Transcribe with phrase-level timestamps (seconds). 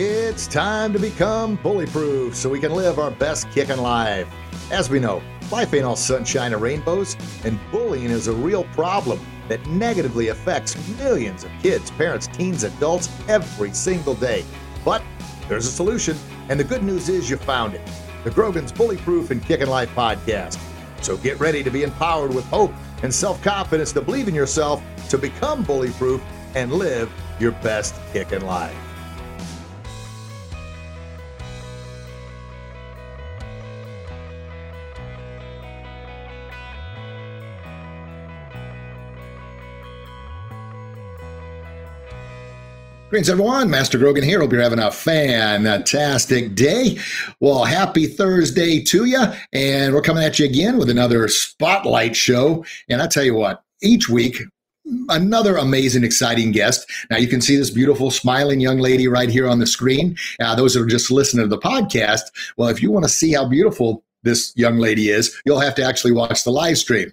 [0.00, 4.28] It's time to become bully-proof so we can live our best kicking life.
[4.70, 9.18] As we know, life ain't all sunshine and rainbows, and bullying is a real problem
[9.48, 14.44] that negatively affects millions of kids, parents, teens, adults every single day.
[14.84, 15.02] But
[15.48, 16.16] there's a solution,
[16.48, 17.82] and the good news is you found it.
[18.22, 20.60] The Grogan's Bully-Proof and Kicking Life podcast.
[21.02, 22.72] So get ready to be empowered with hope
[23.02, 26.22] and self-confidence to believe in yourself, to become bully-proof,
[26.54, 28.87] and live your best kicking life.
[43.10, 43.70] Greetings, everyone.
[43.70, 44.40] Master Grogan here.
[44.40, 46.98] Hope you're having a fantastic day.
[47.40, 49.24] Well, happy Thursday to you.
[49.54, 52.66] And we're coming at you again with another spotlight show.
[52.90, 54.42] And I tell you what, each week,
[55.08, 56.86] another amazing, exciting guest.
[57.10, 60.14] Now, you can see this beautiful, smiling young lady right here on the screen.
[60.38, 62.24] Uh, those that are just listening to the podcast.
[62.58, 65.82] Well, if you want to see how beautiful this young lady is, you'll have to
[65.82, 67.10] actually watch the live stream.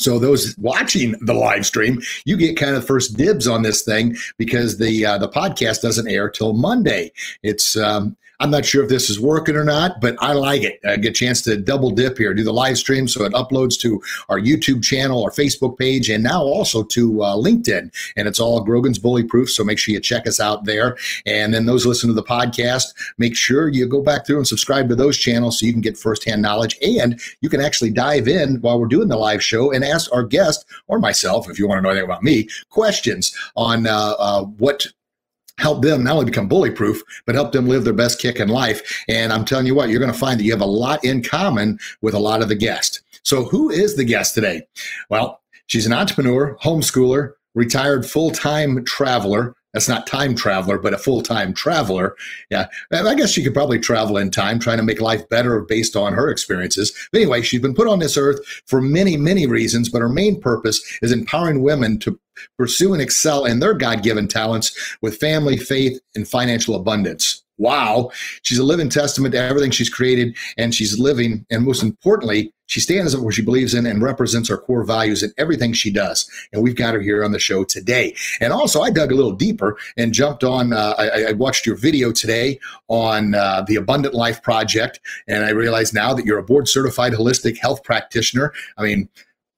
[0.00, 4.16] So those watching the live stream, you get kind of first dibs on this thing
[4.38, 7.12] because the uh, the podcast doesn't air till Monday.
[7.42, 10.80] It's um, I'm not sure if this is working or not, but I like it.
[10.84, 13.06] I get a chance to double dip here, do the live stream.
[13.06, 17.36] So it uploads to our YouTube channel, our Facebook page, and now also to uh,
[17.36, 17.92] LinkedIn.
[18.16, 19.50] And it's all Grogan's Bully Proof.
[19.50, 20.96] So make sure you check us out there.
[21.26, 24.88] And then those listen to the podcast, make sure you go back through and subscribe
[24.88, 26.78] to those channels so you can get firsthand knowledge.
[26.82, 30.24] And you can actually dive in while we're doing the live show and ask our
[30.24, 34.44] guest or myself, if you want to know anything about me, questions on uh, uh,
[34.44, 34.86] what
[35.60, 38.48] help them not only become bully proof, but help them live their best kick in
[38.48, 39.04] life.
[39.08, 41.22] And I'm telling you what, you're going to find that you have a lot in
[41.22, 43.02] common with a lot of the guests.
[43.22, 44.66] So, who is the guest today?
[45.10, 50.98] Well, she's an entrepreneur, homeschooler, retired full time traveler, that's not time traveler, but a
[50.98, 52.16] full time traveler.
[52.50, 52.66] Yeah.
[52.92, 56.12] I guess she could probably travel in time, trying to make life better based on
[56.12, 56.92] her experiences.
[57.12, 60.40] But anyway, she's been put on this earth for many, many reasons, but her main
[60.40, 62.18] purpose is empowering women to
[62.56, 68.10] pursue and excel in their God given talents with family, faith, and financial abundance wow,
[68.42, 71.46] she's a living testament to everything she's created and she's living.
[71.50, 75.24] And most importantly, she stands up where she believes in and represents our core values
[75.24, 76.30] in everything she does.
[76.52, 78.14] And we've got her here on the show today.
[78.40, 80.72] And also, I dug a little deeper and jumped on.
[80.72, 85.00] Uh, I, I, watched your video today on uh, the Abundant Life Project.
[85.26, 88.52] And I realize now that you're a board certified holistic health practitioner.
[88.78, 89.08] I mean,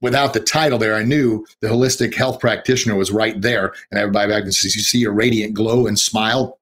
[0.00, 3.74] without the title there, I knew the holistic health practitioner was right there.
[3.90, 6.58] And everybody back and says, you see your radiant glow and smile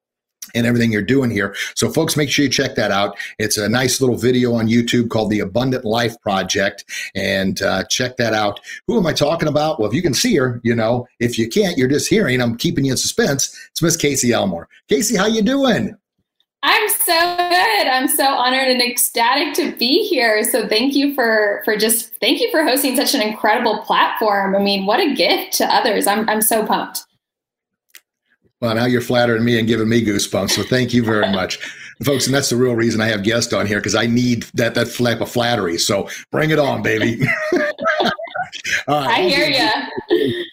[0.55, 1.55] and everything you're doing here.
[1.75, 3.17] So, folks, make sure you check that out.
[3.39, 6.85] It's a nice little video on YouTube called The Abundant Life Project,
[7.15, 8.61] and uh, check that out.
[8.87, 9.79] Who am I talking about?
[9.79, 11.07] Well, if you can see her, you know.
[11.19, 12.41] If you can't, you're just hearing.
[12.41, 13.57] I'm keeping you in suspense.
[13.71, 14.69] It's Miss Casey Elmore.
[14.89, 15.97] Casey, how you doing?
[16.63, 17.87] I'm so good.
[17.87, 20.45] I'm so honored and ecstatic to be here.
[20.45, 24.55] So thank you for for just thank you for hosting such an incredible platform.
[24.55, 26.07] I mean, what a gift to others.
[26.07, 27.07] I'm I'm so pumped.
[28.61, 30.51] Well, now you're flattering me and giving me goosebumps.
[30.51, 31.59] So thank you very much,
[32.05, 32.27] folks.
[32.27, 34.89] And that's the real reason I have guests on here because I need that that
[34.89, 35.79] flap of flattery.
[35.79, 37.21] So bring it on, baby.
[38.89, 40.45] I hear you.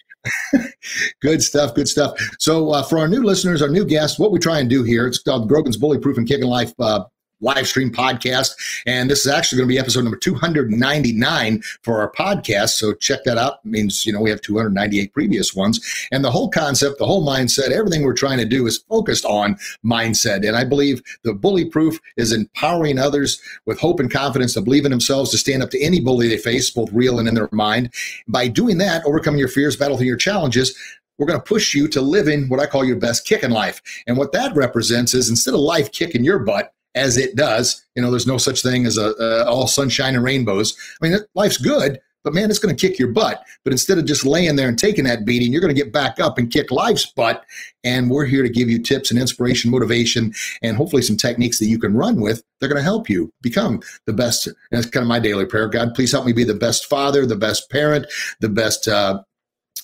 [1.22, 1.74] good stuff.
[1.74, 2.18] Good stuff.
[2.38, 5.06] So, uh, for our new listeners, our new guests, what we try and do here,
[5.06, 7.04] it's called Grogan's Bully Proof and Kicking Life uh,
[7.40, 8.50] live stream podcast.
[8.86, 12.70] And this is actually going to be episode number 299 for our podcast.
[12.70, 13.60] So check that out.
[13.64, 15.80] It means, you know, we have 298 previous ones.
[16.12, 19.56] And the whole concept, the whole mindset, everything we're trying to do is focused on
[19.84, 20.46] mindset.
[20.46, 24.84] And I believe the bully proof is empowering others with hope and confidence to believe
[24.84, 27.48] in themselves to stand up to any bully they face, both real and in their
[27.52, 27.92] mind.
[28.26, 30.76] By doing that, overcoming your fears, battle through your challenges,
[31.18, 33.82] we're going to push you to living what I call your best kick in life.
[34.06, 37.84] And what that represents is instead of life kicking your butt, as it does.
[37.94, 40.76] You know, there's no such thing as a, a all sunshine and rainbows.
[41.00, 43.42] I mean, life's good, but man, it's going to kick your butt.
[43.64, 46.18] But instead of just laying there and taking that beating, you're going to get back
[46.20, 47.44] up and kick life's butt.
[47.84, 51.66] And we're here to give you tips and inspiration, motivation, and hopefully some techniques that
[51.66, 52.42] you can run with.
[52.60, 54.46] They're going to help you become the best.
[54.46, 55.68] And that's kind of my daily prayer.
[55.68, 58.06] God, please help me be the best father, the best parent,
[58.40, 59.22] the best uh,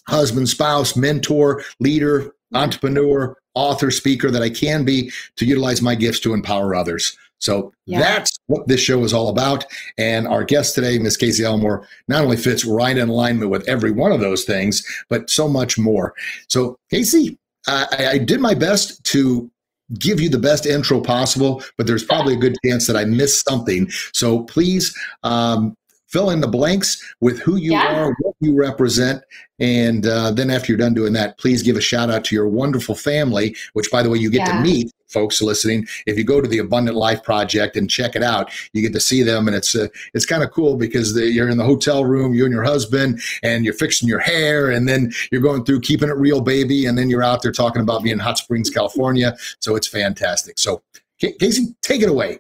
[0.09, 6.21] husband, spouse, mentor, leader, entrepreneur, author, speaker that I can be to utilize my gifts
[6.21, 7.17] to empower others.
[7.39, 7.99] So yeah.
[7.99, 9.67] that's what this show is all about.
[9.99, 13.91] And our guest today, Miss Casey Elmore, not only fits right in alignment with every
[13.91, 16.15] one of those things, but so much more.
[16.49, 19.51] So, Casey, I, I did my best to
[19.99, 23.47] give you the best intro possible, but there's probably a good chance that I missed
[23.47, 23.91] something.
[24.13, 25.77] So please um,
[26.15, 27.93] fill in the blanks with who you yeah.
[27.97, 29.21] are, what you represent.
[29.59, 32.49] And uh, then after you're done doing that, please give a shout out to your
[32.49, 34.59] wonderful family, which, by the way, you get yeah.
[34.59, 35.89] to meet folks listening.
[36.07, 39.01] If you go to the Abundant Life Project and check it out, you get to
[39.01, 42.05] see them, and it's uh, it's kind of cool because the, you're in the hotel
[42.05, 45.81] room, you and your husband, and you're fixing your hair, and then you're going through
[45.81, 48.71] keeping it real, baby, and then you're out there talking about being in Hot Springs,
[48.71, 49.37] California.
[49.59, 50.61] So it's fantastic.
[50.61, 50.81] So
[51.19, 52.39] Casey, take it away.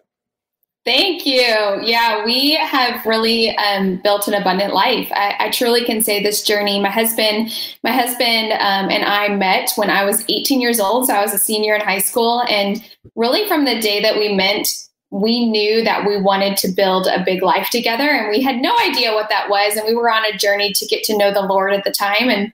[0.84, 1.80] Thank you.
[1.82, 5.10] Yeah, we have really um, built an abundant life.
[5.12, 6.78] I, I, truly can say this journey.
[6.78, 7.50] My husband,
[7.82, 11.06] my husband um, and I met when I was 18 years old.
[11.06, 12.84] So I was a senior in high school, and
[13.14, 14.66] really from the day that we met,
[15.10, 18.76] we knew that we wanted to build a big life together, and we had no
[18.80, 19.76] idea what that was.
[19.76, 22.28] And we were on a journey to get to know the Lord at the time,
[22.28, 22.52] and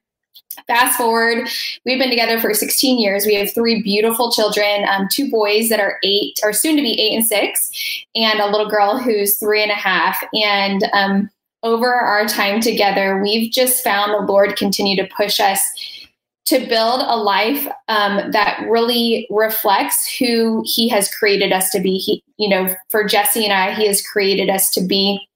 [0.66, 1.48] Fast forward,
[1.84, 3.26] we've been together for 16 years.
[3.26, 7.00] We have three beautiful children, um, two boys that are eight, or soon to be
[7.00, 7.70] eight and six,
[8.14, 10.22] and a little girl who's three and a half.
[10.34, 11.31] And um,
[11.62, 15.60] over our time together, we've just found the Lord continue to push us
[16.46, 21.98] to build a life um, that really reflects who He has created us to be.
[21.98, 25.28] He, you know, for Jesse and I, He has created us to be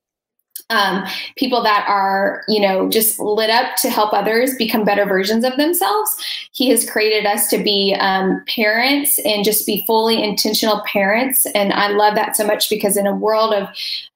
[0.75, 1.05] um,
[1.37, 5.57] people that are, you know, just lit up to help others become better versions of
[5.57, 6.11] themselves.
[6.53, 11.47] He has created us to be um, parents and just be fully intentional parents.
[11.55, 13.69] And I love that so much because in a world of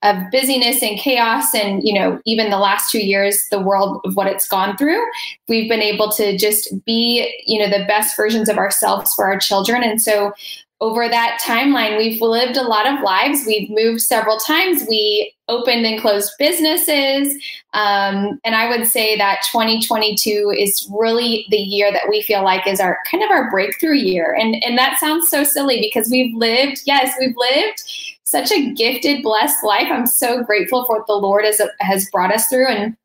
[0.02, 4.16] of busyness and chaos, and you know, even the last two years, the world of
[4.16, 5.04] what it's gone through,
[5.48, 9.38] we've been able to just be, you know, the best versions of ourselves for our
[9.38, 9.82] children.
[9.82, 10.32] And so
[10.80, 13.44] over that timeline, we've lived a lot of lives.
[13.46, 14.86] We've moved several times.
[14.88, 17.34] We opened and closed businesses.
[17.72, 22.66] Um, and I would say that 2022 is really the year that we feel like
[22.66, 24.36] is our kind of our breakthrough year.
[24.38, 27.82] And, and that sounds so silly because we've lived, yes, we've lived
[28.22, 29.88] such a gifted, blessed life.
[29.90, 32.68] I'm so grateful for what the Lord has, has brought us through.
[32.68, 32.96] And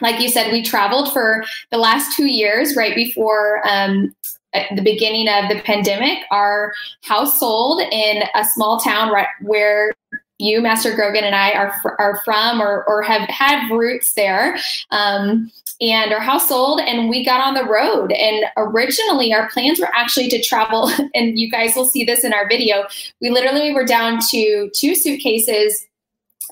[0.00, 4.14] like you said, we traveled for the last two years right before um,
[4.54, 6.72] at the beginning of the pandemic, our
[7.02, 9.92] household in a small town right where
[10.38, 14.58] you, Master Grogan, and I are are from or or have had roots there.
[14.90, 19.80] Um, and our house sold and we got on the road and originally our plans
[19.80, 22.84] were actually to travel and you guys will see this in our video
[23.20, 25.86] we literally were down to two suitcases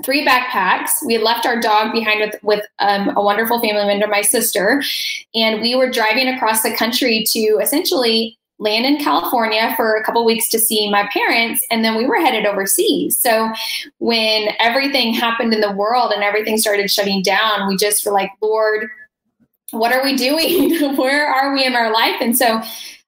[0.03, 0.91] three backpacks.
[1.05, 4.83] We had left our dog behind with, with um, a wonderful family member, my sister,
[5.35, 10.25] and we were driving across the country to essentially land in California for a couple
[10.25, 13.19] weeks to see my parents, and then we were headed overseas.
[13.19, 13.53] So
[13.99, 18.31] when everything happened in the world and everything started shutting down, we just were like,
[18.41, 18.89] Lord,
[19.73, 20.97] what are we doing?
[20.97, 22.17] Where are we in our life?
[22.21, 22.63] And so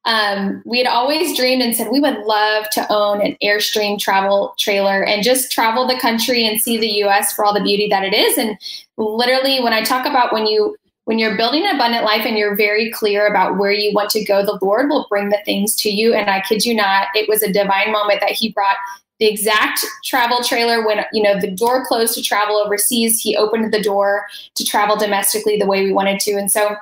[0.06, 4.54] um, we had always dreamed and said we would love to own an Airstream travel
[4.58, 8.04] trailer and just travel the country and see the US for all the beauty that
[8.04, 8.36] it is.
[8.36, 8.58] And
[8.98, 12.56] literally, when I talk about when you when you're building an abundant life and you're
[12.56, 15.90] very clear about where you want to go, the Lord will bring the things to
[15.90, 16.14] you.
[16.14, 18.76] And I kid you not, it was a divine moment that He brought
[19.18, 23.20] the exact travel trailer when you know the door closed to travel overseas.
[23.20, 26.76] He opened the door to travel domestically the way we wanted to, and so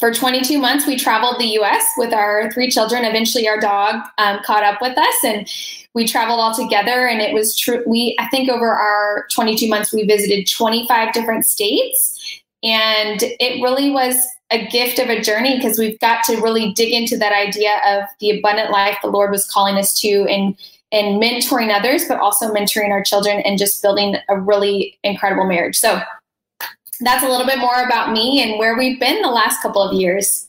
[0.00, 3.04] for 22 months, we traveled the US with our three children.
[3.04, 5.48] Eventually, our dog um, caught up with us and
[5.94, 7.06] we traveled all together.
[7.06, 7.82] And it was true.
[7.86, 12.42] We, I think, over our 22 months, we visited 25 different states.
[12.62, 14.16] And it really was
[14.50, 18.04] a gift of a journey because we've got to really dig into that idea of
[18.20, 20.56] the abundant life the Lord was calling us to and
[20.92, 25.76] and mentoring others, but also mentoring our children and just building a really incredible marriage.
[25.76, 26.00] So
[27.00, 29.94] that's a little bit more about me and where we've been the last couple of
[29.94, 30.48] years.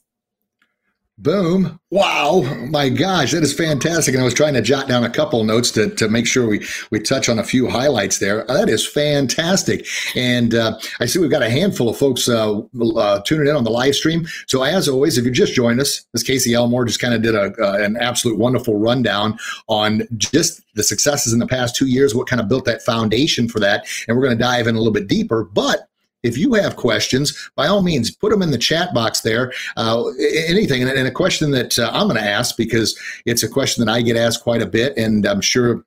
[1.20, 1.80] Boom.
[1.90, 2.42] Wow.
[2.70, 4.14] My gosh, that is fantastic.
[4.14, 6.64] And I was trying to jot down a couple notes to, to make sure we,
[6.92, 8.46] we touch on a few highlights there.
[8.46, 9.88] That is fantastic.
[10.16, 12.60] And uh, I see we've got a handful of folks uh,
[12.96, 14.28] uh, tuning in on the live stream.
[14.46, 17.34] So, as always, if you just joined us, as Casey Elmore just kind of did
[17.34, 22.14] a, uh, an absolute wonderful rundown on just the successes in the past two years,
[22.14, 23.88] what kind of built that foundation for that.
[24.08, 25.46] And we're going to dive in a little bit deeper.
[25.46, 25.90] But
[26.24, 29.54] if you have questions, by all means, put them in the chat box there.
[29.76, 30.06] Uh,
[30.48, 33.92] anything, and a question that uh, I'm going to ask because it's a question that
[33.92, 35.84] I get asked quite a bit, and I'm sure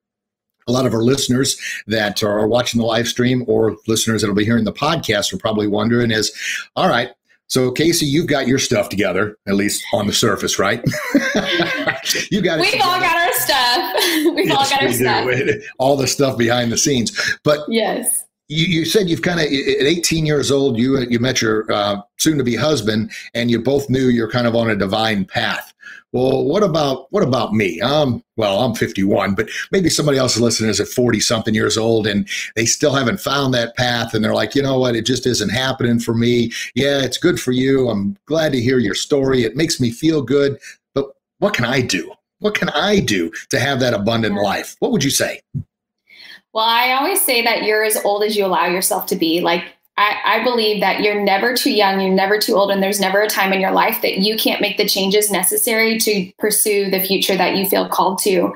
[0.67, 4.45] a lot of our listeners that are watching the live stream or listeners that'll be
[4.45, 6.33] hearing the podcast are probably wondering is,
[6.77, 7.11] all right,
[7.49, 10.81] so Casey, you've got your stuff together, at least on the surface, right?
[12.31, 13.95] you got We've all got our stuff.
[14.37, 15.63] We've yes, all got our stuff.
[15.81, 17.39] All the stuff behind the scenes.
[17.43, 21.41] But yes you, you said you've kind of at 18 years old you you met
[21.41, 24.77] your uh, soon to be husband and you both knew you're kind of on a
[24.77, 25.73] divine path
[26.13, 27.81] Well, what about what about me?
[27.81, 31.79] Um, well, I'm 51, but maybe somebody else is listening is at 40 something years
[31.79, 35.07] old and they still haven't found that path and they're like, you know what, it
[35.07, 36.51] just isn't happening for me.
[36.75, 37.89] Yeah, it's good for you.
[37.89, 39.45] I'm glad to hear your story.
[39.45, 40.59] It makes me feel good.
[40.95, 41.07] But
[41.39, 42.13] what can I do?
[42.41, 44.75] What can I do to have that abundant life?
[44.81, 45.41] What would you say?
[46.53, 49.41] Well, I always say that you're as old as you allow yourself to be.
[49.41, 49.65] Like
[50.01, 53.21] I, I, believe that you're never too young, you're never too old, and there's never
[53.21, 57.03] a time in your life that you can't make the changes necessary to pursue the
[57.03, 58.55] future that you feel called to.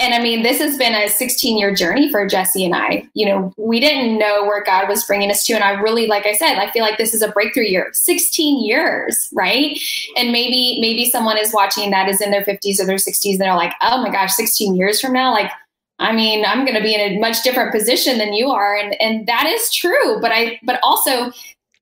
[0.00, 3.06] And I mean, this has been a 16 year journey for Jesse and I.
[3.12, 5.52] You know, we didn't know where God was bringing us to.
[5.52, 8.64] And I really, like I said, I feel like this is a breakthrough year 16
[8.64, 9.78] years, right?
[10.16, 13.40] And maybe, maybe someone is watching that is in their 50s or their 60s and
[13.40, 15.50] they're like, oh my gosh, 16 years from now, like,
[15.98, 18.76] I mean, I'm going to be in a much different position than you are.
[18.76, 20.20] And, and that is true.
[20.20, 21.32] But I, but also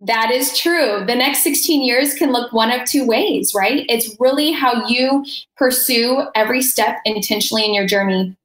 [0.01, 1.05] that is true.
[1.07, 3.85] The next 16 years can look one of two ways, right?
[3.89, 5.25] It's really how you
[5.57, 8.37] pursue every step intentionally in your journey.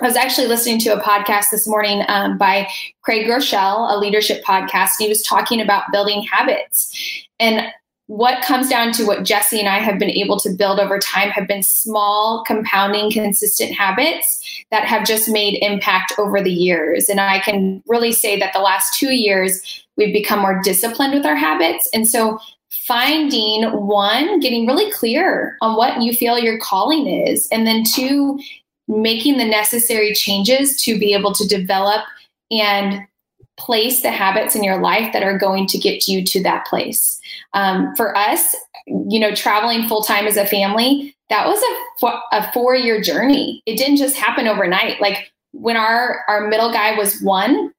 [0.00, 2.68] I was actually listening to a podcast this morning um, by
[3.02, 4.92] Craig Groeschel, a leadership podcast.
[4.98, 7.26] He was talking about building habits.
[7.38, 7.66] And
[8.12, 11.30] what comes down to what Jesse and I have been able to build over time
[11.30, 17.08] have been small, compounding, consistent habits that have just made impact over the years.
[17.08, 21.24] And I can really say that the last two years, we've become more disciplined with
[21.24, 21.88] our habits.
[21.94, 22.38] And so
[22.86, 28.38] finding one, getting really clear on what you feel your calling is, and then two,
[28.88, 32.04] making the necessary changes to be able to develop
[32.50, 33.06] and
[33.58, 37.20] place the habits in your life that are going to get you to that place.
[37.54, 38.56] Um, for us,
[38.86, 41.62] you know, traveling full time as a family, that was
[42.02, 42.06] a,
[42.36, 43.62] a four year journey.
[43.66, 45.00] It didn't just happen overnight.
[45.00, 47.72] Like when our, our middle guy was one,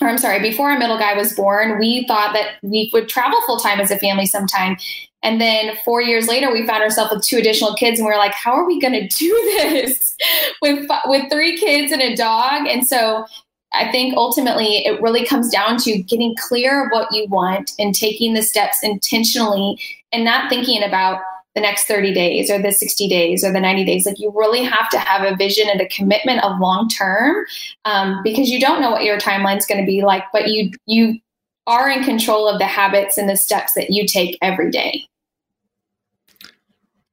[0.00, 3.38] or I'm sorry, before our middle guy was born, we thought that we would travel
[3.46, 4.76] full time as a family sometime.
[5.22, 8.18] And then four years later, we found ourselves with two additional kids, and we are
[8.18, 10.16] like, "How are we going to do this
[10.60, 13.26] with with three kids and a dog?" And so
[13.74, 17.94] I think ultimately it really comes down to getting clear of what you want and
[17.94, 19.80] taking the steps intentionally
[20.12, 21.22] and not thinking about
[21.54, 24.06] the next 30 days or the 60 days or the 90 days.
[24.06, 27.44] Like you really have to have a vision and a commitment of long term
[27.84, 30.70] um, because you don't know what your timeline is going to be like, but you
[30.86, 31.18] you
[31.66, 35.06] are in control of the habits and the steps that you take every day.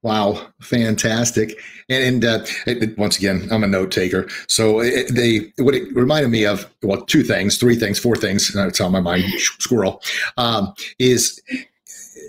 [0.01, 1.59] Wow, fantastic!
[1.89, 4.27] And, and uh, it, once again, I'm a note taker.
[4.47, 8.53] So it, they what it reminded me of well, two things, three things, four things.
[8.53, 9.23] And It's on my mind.
[9.37, 10.01] Squirrel
[10.37, 11.41] um, is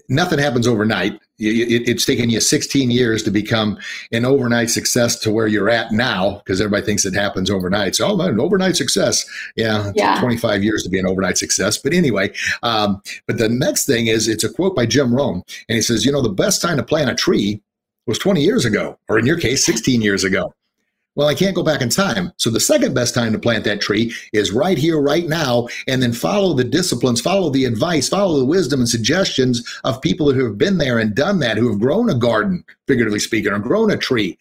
[0.08, 1.14] nothing happens overnight.
[1.38, 3.78] It, it's taken you 16 years to become
[4.12, 7.96] an overnight success to where you're at now because everybody thinks it happens overnight.
[7.96, 9.24] So, oh, an overnight success.
[9.56, 10.20] Yeah, yeah.
[10.20, 11.78] 25 years to be an overnight success.
[11.78, 15.42] But anyway, um, but the next thing is it's a quote by Jim Rohn.
[15.68, 17.62] And he says, you know, the best time to plant a tree
[18.06, 20.52] was 20 years ago, or in your case, 16 years ago.
[21.16, 22.32] Well, I can't go back in time.
[22.36, 26.00] So the second best time to plant that tree is right here, right now, and
[26.00, 30.44] then follow the disciplines, follow the advice, follow the wisdom and suggestions of people who
[30.44, 33.90] have been there and done that, who have grown a garden, figuratively speaking, or grown
[33.90, 34.38] a tree.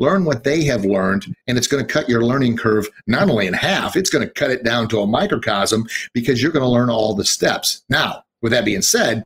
[0.00, 3.46] Learn what they have learned, and it's going to cut your learning curve not only
[3.46, 6.68] in half, it's going to cut it down to a microcosm because you're going to
[6.68, 7.84] learn all the steps.
[7.88, 9.24] Now, with that being said,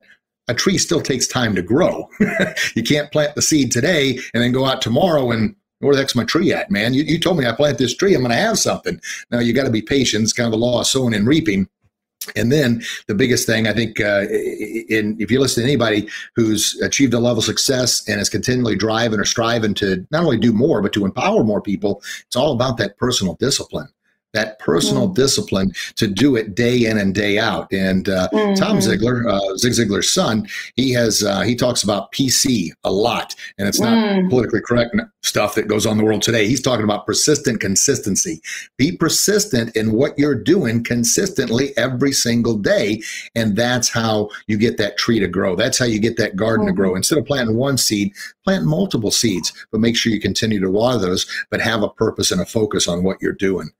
[0.48, 2.08] a tree still takes time to grow.
[2.74, 6.14] you can't plant the seed today and then go out tomorrow and where the heck's
[6.14, 6.94] my tree at, man?
[6.94, 9.00] You, you told me I plant this tree, I'm going to have something.
[9.30, 10.22] Now you got to be patient.
[10.22, 11.68] It's kind of the law of sowing and reaping.
[12.36, 16.80] And then the biggest thing I think, uh, in if you listen to anybody who's
[16.80, 20.52] achieved a level of success and is continually driving or striving to not only do
[20.52, 23.88] more but to empower more people, it's all about that personal discipline
[24.32, 27.70] that personal mm discipline to do it day in and day out.
[27.72, 28.54] And uh, mm-hmm.
[28.54, 33.34] Tom Ziglar, uh, Zig Ziglar's son, he has uh, he talks about PC a lot,
[33.58, 34.28] and it's not mm.
[34.30, 36.48] politically correct stuff that goes on in the world today.
[36.48, 38.40] He's talking about persistent consistency.
[38.76, 43.02] Be persistent in what you're doing consistently every single day,
[43.34, 45.54] and that's how you get that tree to grow.
[45.56, 46.74] That's how you get that garden mm-hmm.
[46.74, 46.88] to grow.
[46.90, 46.98] Mm-hmm.
[46.98, 48.12] Instead of planting one seed,
[48.44, 52.30] plant multiple seeds, but make sure you continue to water those, but have a purpose
[52.30, 53.70] and a focus on what you're doing.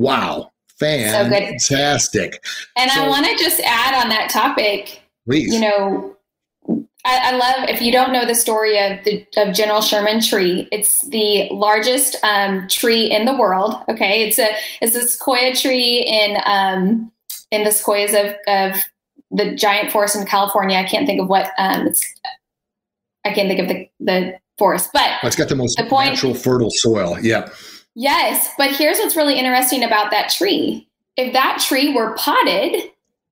[0.00, 0.50] Wow.
[0.78, 2.40] Fantastic.
[2.42, 5.02] So and so, I want to just add on that topic.
[5.26, 5.52] Please.
[5.52, 6.16] You know,
[7.04, 10.68] I, I, love if you don't know the story of the of General Sherman tree.
[10.72, 13.74] It's the largest um, tree in the world.
[13.90, 14.48] Okay, it's a
[14.80, 17.12] it's a sequoia tree in um,
[17.50, 18.80] in the sequoias of, of
[19.30, 20.78] the giant forest in California.
[20.78, 22.02] I can't think of what um, it's.
[23.26, 26.32] I can't think of the the forest, but it's got the most the point, natural
[26.32, 27.20] fertile soil.
[27.20, 27.50] Yeah.
[27.94, 30.88] Yes, but here's what's really interesting about that tree.
[31.16, 32.90] If that tree were potted,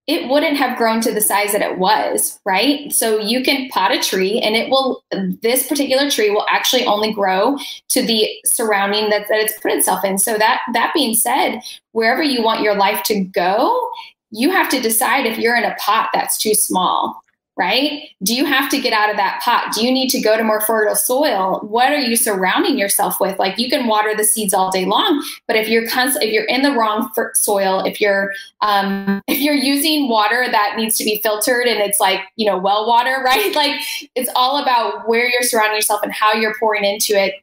[0.09, 2.93] it wouldn't have grown to the size that it was, right?
[2.93, 5.05] So you can pot a tree and it will,
[5.43, 10.05] this particular tree will actually only grow to the surrounding that, that it's put itself
[10.05, 10.19] in.
[10.19, 11.61] So that, that being said,
[11.93, 13.91] wherever you want your life to go,
[14.31, 17.23] you have to decide if you're in a pot that's too small
[17.59, 18.09] right?
[18.23, 19.73] Do you have to get out of that pot?
[19.75, 21.59] Do you need to go to more fertile soil?
[21.69, 23.37] What are you surrounding yourself with?
[23.39, 26.45] Like you can water the seeds all day long, but if you're const- if you're
[26.45, 31.21] in the wrong soil, if you're um, if you're using water that needs to be
[31.21, 33.55] filtered and it's like you know well water, right?
[33.55, 33.81] Like
[34.15, 37.35] it's all about where you're surrounding yourself and how you're pouring into it.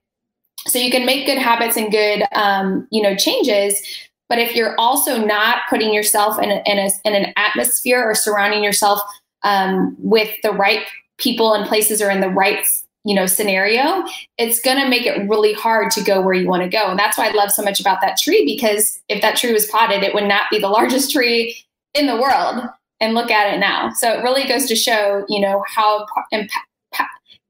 [0.67, 3.79] So you can make good habits and good um, you know changes.
[4.27, 8.15] But if you're also not putting yourself in, a, in, a, in an atmosphere or
[8.15, 8.99] surrounding yourself
[9.45, 10.85] um, with the right
[11.17, 12.65] people and places or in the right
[13.05, 14.03] you know scenario
[14.37, 16.89] it's going to make it really hard to go where you want to go.
[16.89, 19.67] And that's why i love so much about that tree because if that tree was
[19.67, 21.55] potted it would not be the largest tree
[21.93, 22.67] in the world.
[23.01, 23.91] And look at it now.
[23.91, 26.05] So it really goes to show you know how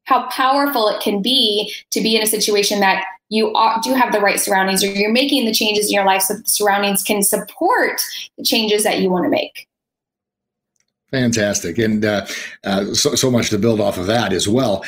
[0.06, 4.20] how powerful it can be to be in a situation that you do have the
[4.20, 7.24] right surroundings or you're making the changes in your life so that the surroundings can
[7.24, 8.02] support
[8.38, 9.68] the changes that you want to make
[11.12, 12.26] Fantastic, and uh,
[12.64, 14.84] uh, so so much to build off of that as well.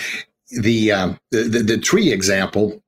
[0.62, 2.82] The um, the, the, the tree example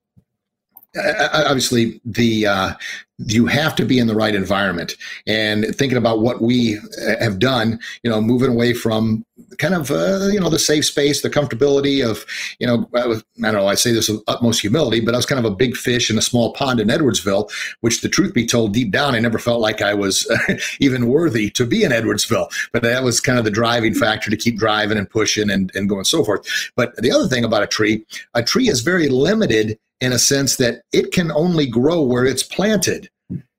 [0.95, 2.73] obviously the uh,
[3.19, 4.95] you have to be in the right environment
[5.27, 6.79] and thinking about what we
[7.19, 9.23] have done you know moving away from
[9.57, 12.25] kind of uh, you know the safe space the comfortability of
[12.59, 15.17] you know I, was, I, don't know i say this with utmost humility but i
[15.17, 17.49] was kind of a big fish in a small pond in edwardsville
[17.81, 20.27] which the truth be told deep down i never felt like i was
[20.79, 24.37] even worthy to be in edwardsville but that was kind of the driving factor to
[24.37, 27.67] keep driving and pushing and, and going so forth but the other thing about a
[27.67, 32.25] tree a tree is very limited in a sense that it can only grow where
[32.25, 33.09] it's planted.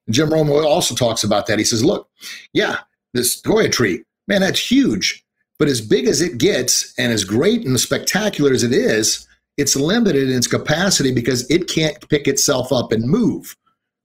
[0.09, 1.59] Jim Rohn also talks about that.
[1.59, 2.09] He says, look,
[2.53, 2.79] yeah,
[3.15, 5.25] this sequoia tree, man, that's huge.
[5.61, 9.77] But as big as it gets and as great and spectacular as it is, it's
[9.77, 13.55] limited in its capacity because it can't pick itself up and move.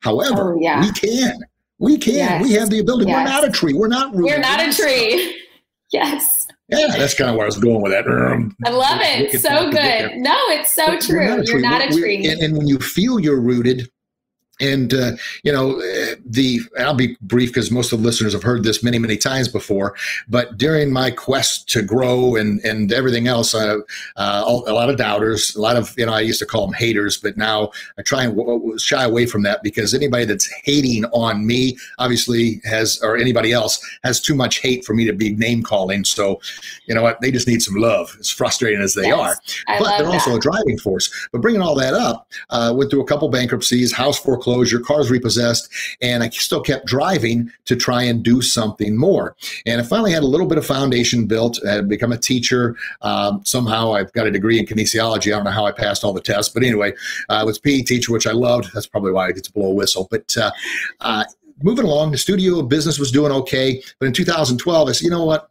[0.01, 0.81] However, oh, yeah.
[0.81, 1.39] we can.
[1.79, 2.15] We can.
[2.15, 2.43] Yes.
[2.43, 3.09] We have the ability.
[3.09, 3.25] Yes.
[3.25, 3.71] We're not a tree.
[3.73, 4.33] We're not rooted.
[4.33, 5.41] We're not a tree.
[5.93, 6.47] yes.
[6.67, 8.05] Yeah, that's kind of where I was going with that.
[8.65, 9.39] I love it.
[9.39, 10.17] So good.
[10.17, 11.37] No, it's so but true.
[11.37, 12.27] Not you're not a tree.
[12.27, 13.89] And, and when you feel you're rooted,
[14.59, 15.11] and uh,
[15.43, 15.79] you know
[16.25, 19.47] the i'll be brief because most of the listeners have heard this many many times
[19.47, 19.95] before
[20.27, 23.77] but during my quest to grow and and everything else uh,
[24.15, 26.73] uh, a lot of doubters a lot of you know i used to call them
[26.73, 31.05] haters but now i try and w- shy away from that because anybody that's hating
[31.05, 35.35] on me obviously has or anybody else has too much hate for me to be
[35.35, 36.03] name calling.
[36.03, 36.39] So
[36.87, 37.21] you know what?
[37.21, 39.35] They just need some love as frustrating as they yes, are.
[39.67, 40.13] I but they're that.
[40.13, 41.11] also a driving force.
[41.31, 45.09] But bringing all that up uh, went through a couple bankruptcies house foreclosure foreclosure, cars
[45.09, 45.69] repossessed,
[46.01, 49.35] and I still kept driving to try and do something more.
[49.65, 51.59] And I finally had a little bit of foundation built.
[51.67, 52.75] I had become a teacher.
[53.01, 55.27] Um, somehow I've got a degree in kinesiology.
[55.33, 56.91] I don't know how I passed all the tests, but anyway,
[57.29, 58.71] uh, I was PE teacher, which I loved.
[58.73, 60.07] That's probably why I get to blow a whistle.
[60.11, 60.51] But uh,
[61.01, 61.23] uh,
[61.63, 63.81] moving along, the studio business was doing okay.
[63.99, 65.49] But in 2012, I said, you know what?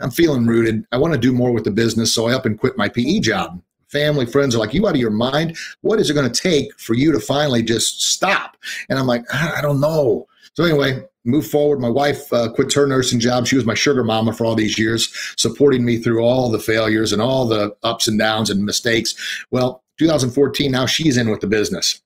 [0.00, 0.84] I'm feeling rooted.
[0.92, 2.14] I want to do more with the business.
[2.14, 3.60] So I up and quit my PE job
[3.94, 5.56] family, friends are like, you out of your mind?
[5.82, 8.56] What is it going to take for you to finally just stop?
[8.90, 10.26] And I'm like, I don't know.
[10.54, 11.80] So anyway, move forward.
[11.80, 13.46] My wife uh, quit her nursing job.
[13.46, 17.12] She was my sugar mama for all these years, supporting me through all the failures
[17.12, 19.14] and all the ups and downs and mistakes.
[19.50, 22.00] Well, 2014, now she's in with the business.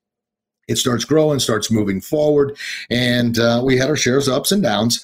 [0.68, 2.56] It starts growing, starts moving forward,
[2.90, 5.02] and uh, we had our shares ups and downs.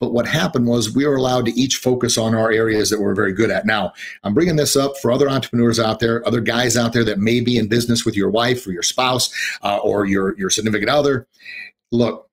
[0.00, 3.14] But what happened was we were allowed to each focus on our areas that we're
[3.14, 3.66] very good at.
[3.66, 7.18] Now, I'm bringing this up for other entrepreneurs out there, other guys out there that
[7.18, 9.30] may be in business with your wife or your spouse
[9.62, 11.26] uh, or your, your significant other.
[11.90, 12.27] Look,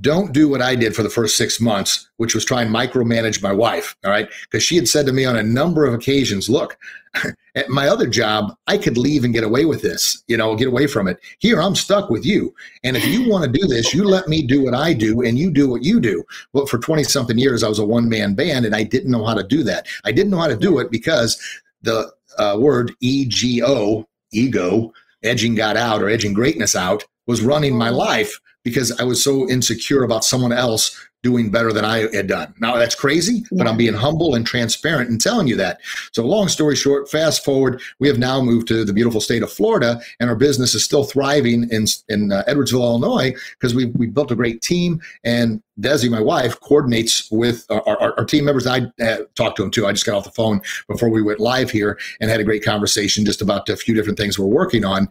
[0.00, 3.42] don't do what I did for the first six months, which was try and micromanage
[3.42, 3.96] my wife.
[4.04, 4.28] All right.
[4.42, 6.76] Because she had said to me on a number of occasions, look,
[7.54, 10.68] at my other job, I could leave and get away with this, you know, get
[10.68, 11.18] away from it.
[11.38, 12.54] Here, I'm stuck with you.
[12.84, 15.38] And if you want to do this, you let me do what I do and
[15.38, 16.22] you do what you do.
[16.52, 19.24] But for 20 something years, I was a one man band and I didn't know
[19.24, 19.86] how to do that.
[20.04, 21.40] I didn't know how to do it because
[21.82, 27.88] the uh, word EGO, ego, edging God out or edging greatness out, was running my
[27.88, 32.52] life because I was so insecure about someone else doing better than I had done.
[32.58, 33.58] Now that's crazy, yeah.
[33.58, 35.78] but I'm being humble and transparent and telling you that.
[36.10, 39.52] So long story short, fast forward, we have now moved to the beautiful state of
[39.52, 44.06] Florida and our business is still thriving in, in uh, Edwardsville, Illinois, because we, we
[44.06, 48.66] built a great team and Desi, my wife, coordinates with our, our, our team members.
[48.66, 49.86] I uh, talked to them too.
[49.86, 52.64] I just got off the phone before we went live here and had a great
[52.64, 55.08] conversation just about a few different things we're working on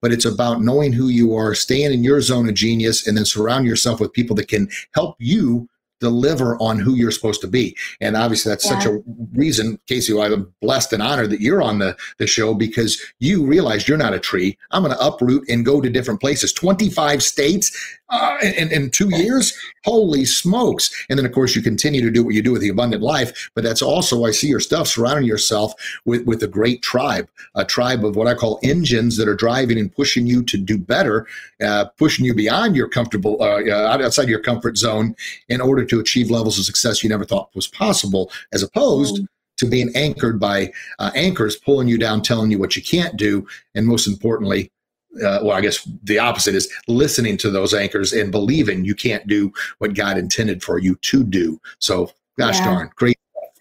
[0.00, 3.24] but it's about knowing who you are, staying in your zone of genius, and then
[3.24, 5.68] surround yourself with people that can help you
[6.00, 7.76] deliver on who you're supposed to be.
[8.00, 8.78] And obviously, that's yeah.
[8.78, 9.02] such a
[9.34, 13.88] reason, Casey, I'm blessed and honored that you're on the, the show because you realize
[13.88, 14.56] you're not a tree.
[14.70, 16.52] I'm going to uproot and go to different places.
[16.52, 19.56] 25 states uh, in, in two years?
[19.84, 20.90] Holy smokes.
[21.08, 23.50] And then, of course, you continue to do what you do with the abundant life.
[23.54, 27.64] But that's also, I see your stuff surrounding yourself with, with a great tribe, a
[27.64, 31.26] tribe of what I call engines that are driving and pushing you to do better,
[31.62, 35.14] uh, pushing you beyond your comfortable, uh, uh outside your comfort zone
[35.48, 39.26] in order to achieve levels of success you never thought was possible, as opposed mm.
[39.58, 43.46] to being anchored by uh, anchors pulling you down, telling you what you can't do,
[43.74, 44.70] and most importantly,
[45.16, 49.26] uh, well, I guess the opposite is listening to those anchors and believing you can't
[49.26, 51.60] do what God intended for you to do.
[51.78, 52.64] So, gosh yeah.
[52.66, 53.18] darn, great.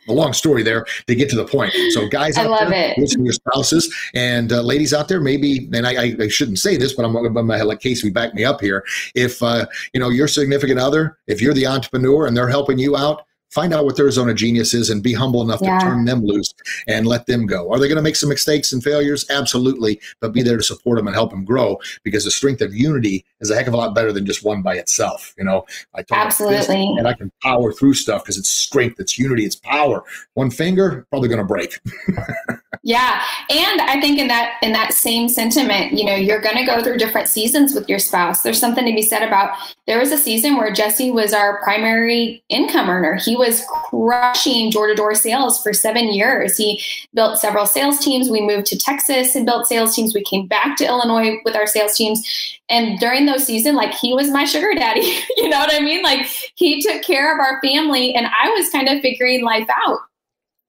[0.07, 1.73] A long story there to get to the point.
[1.91, 2.97] So, guys, I love there, it.
[2.97, 5.19] Listen to your spouses and uh, ladies out there.
[5.19, 8.33] Maybe, and I, I, shouldn't say this, but I'm, I'm going to let Casey back
[8.33, 8.83] me up here.
[9.15, 12.95] If uh, you know your significant other, if you're the entrepreneur and they're helping you
[12.95, 15.79] out, find out what their zone of genius is and be humble enough yeah.
[15.79, 16.53] to turn them loose
[16.87, 17.71] and let them go.
[17.71, 19.25] Are they going to make some mistakes and failures?
[19.29, 19.99] Absolutely.
[20.19, 23.25] But be there to support them and help them grow because the strength of unity
[23.39, 25.33] is a heck of a lot better than just one by itself.
[25.37, 26.95] You know, I talk Absolutely.
[26.97, 30.03] and I can power through stuff because it's strength, it's unity, it's power.
[30.33, 31.79] One finger, probably going to break.
[32.83, 33.23] yeah.
[33.49, 36.83] And I think in that, in that same sentiment, you know, you're going to go
[36.83, 38.41] through different seasons with your spouse.
[38.41, 42.43] There's something to be said about there was a season where Jesse was our primary
[42.49, 43.15] income earner.
[43.15, 46.57] He was crushing door to door sales for seven years.
[46.57, 46.81] He
[47.13, 48.29] built several sales teams.
[48.29, 50.13] We moved to Texas and built sales teams.
[50.13, 52.25] We came back to Illinois with our sales teams.
[52.69, 55.01] And during those seasons, like he was my sugar daddy.
[55.37, 56.03] you know what I mean?
[56.03, 59.99] Like he took care of our family and I was kind of figuring life out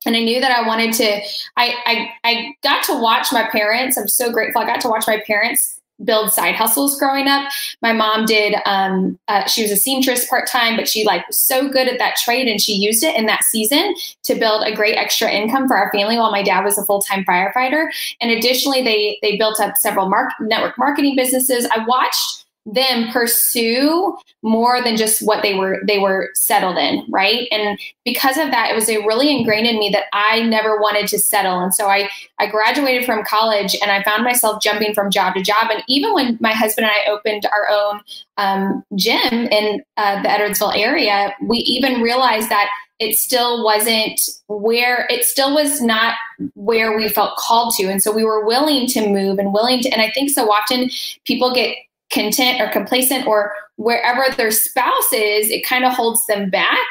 [0.06, 1.20] and I knew that I wanted to.
[1.56, 3.98] I, I I got to watch my parents.
[3.98, 4.62] I'm so grateful.
[4.62, 7.50] I got to watch my parents build side hustles growing up.
[7.82, 11.38] My mom did, um, uh, she was a seamstress part time, but she like was
[11.38, 14.74] so good at that trade and she used it in that season to build a
[14.74, 17.88] great extra income for our family while my dad was a full time firefighter.
[18.20, 21.66] And additionally, they they built up several mark- network marketing businesses.
[21.74, 27.48] I watched them pursue more than just what they were they were settled in right?
[27.50, 31.06] And because of that it was a really ingrained in me that i never wanted
[31.08, 31.60] to settle.
[31.60, 35.42] And so i i graduated from college and i found myself jumping from job to
[35.42, 35.70] job.
[35.70, 38.00] And even when my husband and i opened our own
[38.36, 45.06] um, gym in uh, the edwardsville area we even realized that it still wasn't where
[45.08, 46.16] it still was not
[46.54, 47.84] where we felt called to.
[47.84, 50.90] And so we were willing to move and willing to and i think so often
[51.24, 51.76] people get
[52.10, 56.86] content or complacent or wherever their spouse is, it kind of holds them back.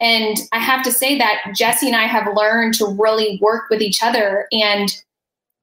[0.00, 3.82] And I have to say that Jesse and I have learned to really work with
[3.82, 4.88] each other and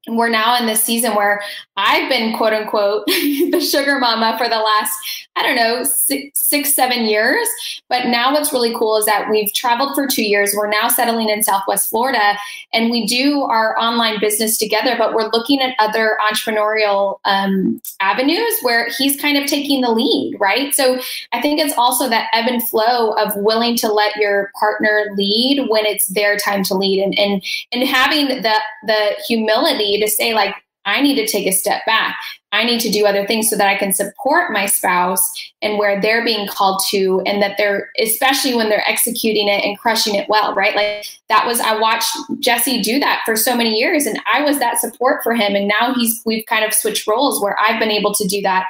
[0.08, 1.42] we're now in this season where
[1.76, 4.94] I've been quote unquote the sugar mama for the last,
[5.36, 7.48] I don't know, six, six, seven years.
[7.90, 10.54] But now what's really cool is that we've traveled for two years.
[10.56, 12.38] We're now settling in Southwest Florida
[12.74, 18.58] and we do our online business together, but we're looking at other entrepreneurial um, avenues
[18.62, 20.74] where he's kind of taking the lead, right?
[20.74, 21.00] So
[21.34, 25.68] I think it's also that ebb and flow of willing to let your partner lead
[25.70, 30.34] when it's their time to lead and, and, and having the, the humility to say,
[30.34, 30.56] like,
[30.86, 32.16] I need to take a step back.
[32.54, 35.22] I need to do other things so that I can support my spouse
[35.62, 39.78] and where they're being called to, and that they're, especially when they're executing it and
[39.78, 40.74] crushing it well, right?
[40.74, 44.60] Like that was, I watched Jesse do that for so many years, and I was
[44.60, 45.56] that support for him.
[45.56, 48.66] And now he's, we've kind of switched roles where I've been able to do that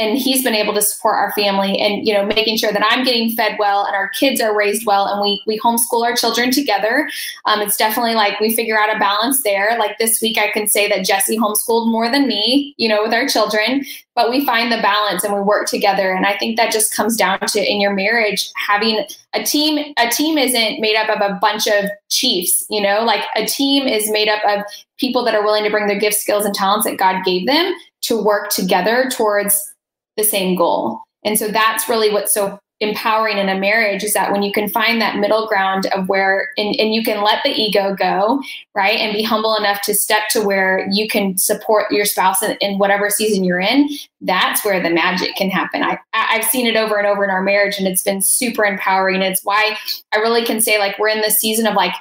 [0.00, 3.04] and he's been able to support our family and you know making sure that i'm
[3.04, 6.50] getting fed well and our kids are raised well and we we homeschool our children
[6.50, 7.10] together.
[7.46, 9.76] Um, it's definitely like we figure out a balance there.
[9.78, 13.12] Like this week i can say that jesse homeschooled more than me you know with
[13.12, 13.84] our children
[14.14, 16.12] but we find the balance and we work together.
[16.12, 20.08] And i think that just comes down to in your marriage having a team a
[20.10, 24.10] team isn't made up of a bunch of chiefs you know like a team is
[24.10, 24.64] made up of
[24.98, 27.72] people that are willing to bring their gifts skills and talents that god gave them
[28.02, 29.74] to work together towards
[30.16, 31.02] the same goal.
[31.24, 34.66] And so that's really what's so empowering in a marriage is that when you can
[34.66, 38.42] find that middle ground of where and, and you can let the ego go
[38.74, 42.56] right and be humble enough to step to where you can support your spouse in,
[42.62, 43.86] in whatever season you're in
[44.22, 47.42] that's where the magic can happen I, i've seen it over and over in our
[47.42, 49.76] marriage and it's been super empowering it's why
[50.12, 51.92] i really can say like we're in the season of like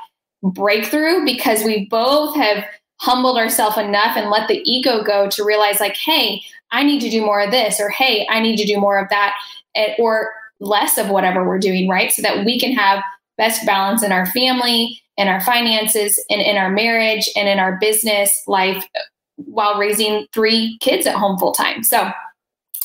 [0.43, 2.63] breakthrough because we both have
[2.99, 7.09] humbled ourselves enough and let the ego go to realize like hey I need to
[7.09, 9.35] do more of this, or hey, I need to do more of that,
[9.75, 12.12] eh, or less of whatever we're doing, right?
[12.12, 13.03] So that we can have
[13.38, 17.77] best balance in our family, in our finances, and in our marriage, and in our
[17.79, 18.99] business life eh,
[19.38, 21.83] while raising three kids at home full time.
[21.83, 22.12] So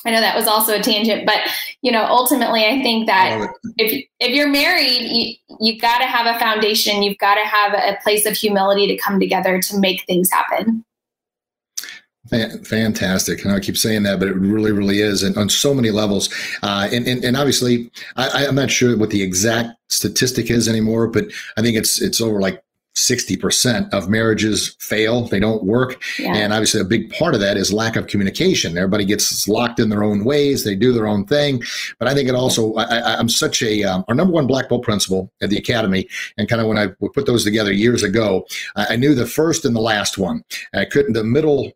[0.04, 1.38] I know that was also a tangent, but
[1.82, 6.26] you know, ultimately, I think that if if you're married, you you got to have
[6.26, 7.02] a foundation.
[7.02, 10.84] You've got to have a place of humility to come together to make things happen.
[12.28, 13.44] Fantastic.
[13.44, 15.22] And I keep saying that, but it really, really is.
[15.22, 16.32] And on so many levels.
[16.62, 21.06] Uh, and, and, and, obviously, I, I'm not sure what the exact statistic is anymore,
[21.06, 21.26] but
[21.58, 22.62] I think it's, it's over like
[22.94, 26.00] 60% of marriages fail they don't work.
[26.18, 26.34] Yeah.
[26.36, 28.76] and obviously a big part of that is lack of communication.
[28.76, 31.62] Everybody gets locked in their own ways they do their own thing.
[31.98, 34.82] But i think it also I, am such a um, our number one black belt
[34.82, 38.86] principle at the academy and kind of when i put those together years ago I,
[38.90, 40.44] I knew the first and the last one.
[40.74, 41.72] I couldn't the middle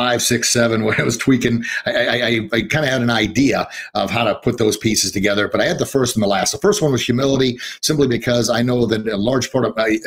[0.00, 3.68] five, six, seven, when I was tweaking, I, I, I kind of had an idea
[3.94, 5.46] of how to put those pieces together.
[5.48, 6.52] But I had the first and the last.
[6.52, 9.98] The first one was humility, simply because I know that a large part of my,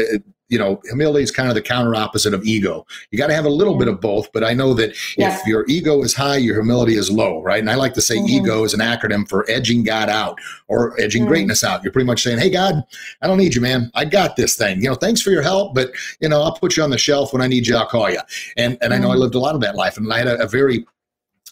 [0.53, 2.85] you know, humility is kind of the counter opposite of ego.
[3.09, 5.35] You got to have a little bit of both, but I know that yeah.
[5.35, 7.59] if your ego is high, your humility is low, right?
[7.59, 8.45] And I like to say mm-hmm.
[8.45, 11.29] ego is an acronym for edging God out or edging mm-hmm.
[11.29, 11.83] greatness out.
[11.83, 12.83] You're pretty much saying, "Hey, God,
[13.23, 13.89] I don't need you, man.
[13.95, 14.79] I got this thing.
[14.79, 17.33] You know, thanks for your help, but you know, I'll put you on the shelf
[17.33, 17.75] when I need you.
[17.75, 18.19] I'll call you."
[18.55, 18.93] And and mm-hmm.
[18.93, 19.21] I know I mm-hmm.
[19.21, 20.85] lived a lot of that life, and I had a, a very,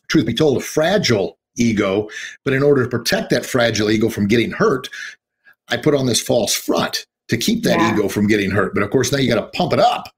[0.08, 2.10] truth be told, a fragile ego.
[2.44, 4.90] But in order to protect that fragile ego from getting hurt,
[5.70, 7.94] I put on this false front to keep that yeah.
[7.94, 8.74] ego from getting hurt.
[8.74, 10.10] But of course, now you got to pump it up.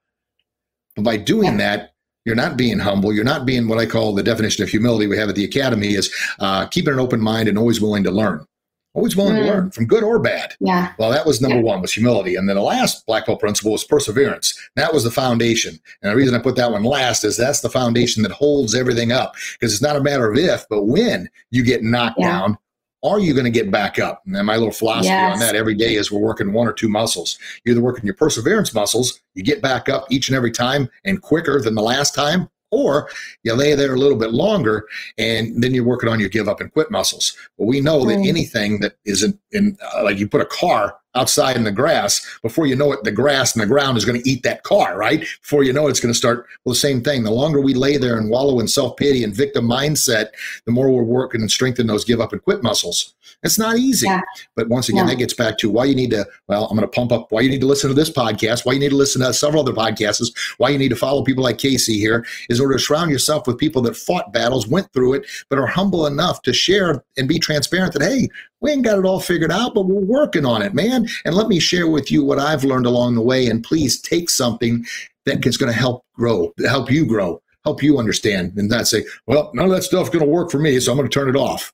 [0.96, 1.92] But by doing that,
[2.24, 3.12] you're not being humble.
[3.12, 5.94] You're not being what I call the definition of humility we have at the academy
[5.94, 8.46] is uh, keeping an open mind and always willing to learn.
[8.94, 9.40] Always willing mm.
[9.40, 10.54] to learn from good or bad.
[10.60, 10.92] Yeah.
[10.98, 11.62] Well, that was number yeah.
[11.62, 12.36] one was humility.
[12.36, 14.56] And then the last black belt principle was perseverance.
[14.76, 15.80] That was the foundation.
[16.00, 19.10] And the reason I put that one last is that's the foundation that holds everything
[19.10, 22.28] up because it's not a matter of if, but when you get knocked yeah.
[22.28, 22.58] down,
[23.04, 24.22] are you going to get back up?
[24.26, 25.34] And my little philosophy yes.
[25.34, 27.38] on that every day is we're working one or two muscles.
[27.64, 31.20] You're either working your perseverance muscles, you get back up each and every time and
[31.20, 33.08] quicker than the last time, or
[33.42, 34.86] you lay there a little bit longer
[35.18, 37.36] and then you're working on your give up and quit muscles.
[37.58, 41.56] But we know that anything that isn't in, uh, like you put a car outside
[41.56, 42.26] in the grass.
[42.42, 44.96] Before you know it, the grass and the ground is going to eat that car,
[44.96, 45.20] right?
[45.20, 46.46] Before you know it, it's going to start.
[46.64, 47.22] Well, the same thing.
[47.22, 50.28] The longer we lay there and wallow in self pity and victim mindset,
[50.66, 53.14] the more we're working and strengthening those give up and quit muscles.
[53.42, 54.06] It's not easy.
[54.06, 54.20] Yeah.
[54.56, 55.12] But once again, yeah.
[55.12, 57.40] that gets back to why you need to, well, I'm going to pump up, why
[57.40, 59.72] you need to listen to this podcast, why you need to listen to several other
[59.72, 63.46] podcasts, why you need to follow people like Casey here, is order to surround yourself
[63.46, 67.28] with people that fought battles, went through it, but are humble enough to share and
[67.28, 68.28] be transparent that, hey,
[68.60, 71.06] we ain't got it all figured out, but we're working on it, man.
[71.24, 73.46] And let me share with you what I've learned along the way.
[73.46, 74.84] And please take something
[75.26, 79.04] that is going to help grow, help you grow, help you understand, and not say,
[79.26, 81.28] well, none of that stuff's going to work for me, so I'm going to turn
[81.28, 81.72] it off.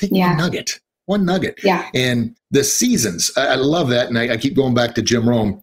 [0.00, 0.30] Take yeah.
[0.30, 1.60] one nugget, one nugget.
[1.62, 1.90] Yeah.
[1.94, 4.08] And the seasons, I, I love that.
[4.08, 5.62] And I, I keep going back to Jim Rohn.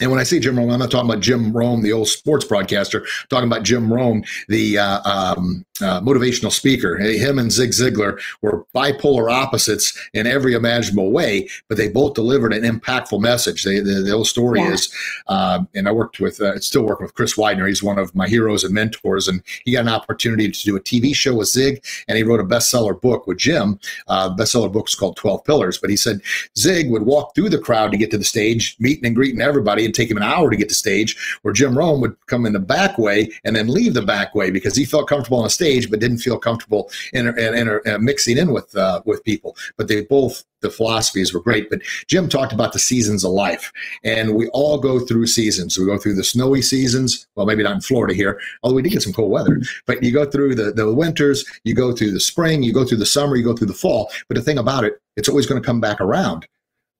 [0.00, 2.46] and when I say Jim Rohn, I'm not talking about Jim Rome, the old sports
[2.46, 3.00] broadcaster.
[3.00, 6.96] I'm talking about Jim Rohn, the uh, um, uh, motivational speaker.
[6.96, 12.52] Him and Zig Ziglar were bipolar opposites in every imaginable way, but they both delivered
[12.52, 13.64] an impactful message.
[13.64, 14.72] They, the, the old story yeah.
[14.72, 14.94] is,
[15.28, 17.66] um, and I worked with, uh, still working with Chris Widener.
[17.66, 20.80] He's one of my heroes and mentors, and he got an opportunity to do a
[20.80, 23.78] TV show with Zig, and he wrote a bestseller book with Jim.
[24.08, 26.20] Uh, bestseller book is called 12 Pillars, but he said
[26.56, 29.84] Zig would walk through the crowd to get to the stage, meeting and greeting everybody,
[29.84, 32.52] and take him an hour to get to stage, where Jim Rohn would come in
[32.52, 35.50] the back way and then leave the back way because he felt comfortable on the
[35.50, 39.24] stage stage, but didn't feel comfortable in, in, in, in mixing in with uh, with
[39.24, 39.56] people.
[39.76, 41.68] But they both the philosophies were great.
[41.68, 43.72] But Jim talked about the seasons of life,
[44.04, 45.78] and we all go through seasons.
[45.78, 47.26] We go through the snowy seasons.
[47.34, 49.60] Well, maybe not in Florida here, although we did get some cold weather.
[49.86, 52.98] But you go through the the winters, you go through the spring, you go through
[52.98, 54.10] the summer, you go through the fall.
[54.28, 56.46] But the thing about it, it's always going to come back around.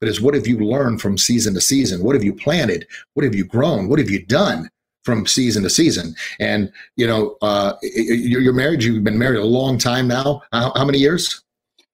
[0.01, 2.03] But is what have you learned from season to season?
[2.03, 2.87] What have you planted?
[3.15, 3.89] What have you grown?
[3.89, 4.69] What have you done?
[5.07, 6.15] From season to season.
[6.41, 8.83] And you know, uh, you're married.
[8.83, 10.43] You've been married a long time now.
[10.53, 11.43] How, many years?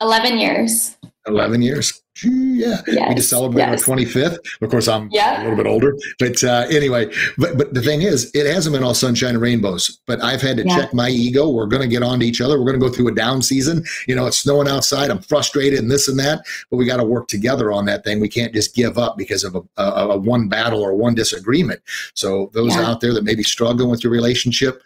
[0.01, 0.97] Eleven years.
[1.27, 2.02] 11 years.
[2.23, 2.83] Yeah.
[2.87, 3.09] Yes.
[3.09, 3.89] We just celebrated yes.
[3.89, 4.39] our 25th.
[4.61, 5.41] Of course, I'm yeah.
[5.41, 5.97] a little bit older.
[6.19, 10.01] But uh, anyway, but, but the thing is, it hasn't been all sunshine and rainbows.
[10.07, 10.77] But I've had to yeah.
[10.77, 11.49] check my ego.
[11.49, 12.59] We're going to get on to each other.
[12.59, 13.85] We're going to go through a down season.
[14.07, 15.11] You know, it's snowing outside.
[15.11, 16.45] I'm frustrated and this and that.
[16.71, 18.21] But we got to work together on that thing.
[18.21, 21.81] We can't just give up because of a, a, a one battle or one disagreement.
[22.15, 22.87] So those yeah.
[22.87, 24.83] out there that may be struggling with your relationship,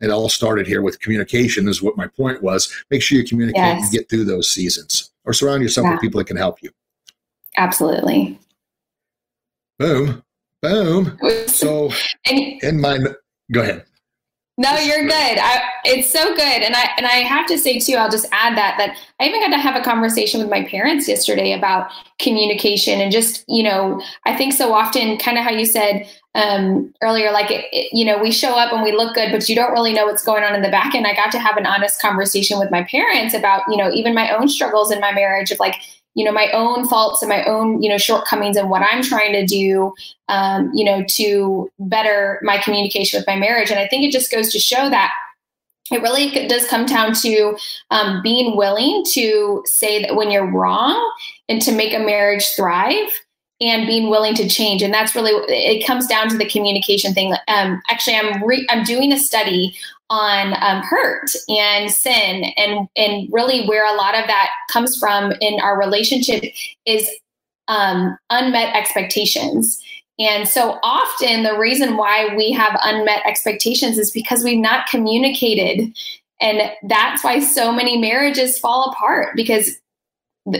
[0.00, 2.72] it all started here with communication, is what my point was.
[2.90, 3.82] Make sure you communicate yes.
[3.82, 5.92] and get through those seasons or surround yourself yeah.
[5.92, 6.70] with people that can help you.
[7.56, 8.38] Absolutely.
[9.78, 10.22] Boom.
[10.62, 11.18] Boom.
[11.46, 11.90] So,
[12.30, 12.98] in my,
[13.52, 13.84] go ahead.
[14.60, 15.38] No, you're good.
[15.38, 17.94] I, it's so good, and I and I have to say too.
[17.94, 21.08] I'll just add that that I even got to have a conversation with my parents
[21.08, 25.64] yesterday about communication and just you know I think so often, kind of how you
[25.64, 29.32] said um, earlier, like it, it, you know we show up and we look good,
[29.32, 31.06] but you don't really know what's going on in the back end.
[31.06, 34.34] I got to have an honest conversation with my parents about you know even my
[34.34, 35.76] own struggles in my marriage of like
[36.14, 39.32] you know my own faults and my own you know shortcomings and what i'm trying
[39.32, 39.92] to do
[40.28, 44.30] um, you know to better my communication with my marriage and i think it just
[44.30, 45.12] goes to show that
[45.90, 47.56] it really does come down to
[47.90, 51.12] um, being willing to say that when you're wrong
[51.48, 53.10] and to make a marriage thrive
[53.60, 54.82] and being willing to change.
[54.82, 57.34] And that's really it comes down to the communication thing.
[57.48, 59.76] Um, actually i'm re- i'm doing a study
[60.08, 65.32] on um, hurt and sin and and really where a lot of that comes from
[65.40, 66.44] in our relationship
[66.84, 67.08] is
[67.70, 69.80] um, unmet expectations.
[70.18, 75.96] And so often the reason why we have unmet expectations is because we've not communicated.
[76.40, 79.78] And that's why so many marriages fall apart because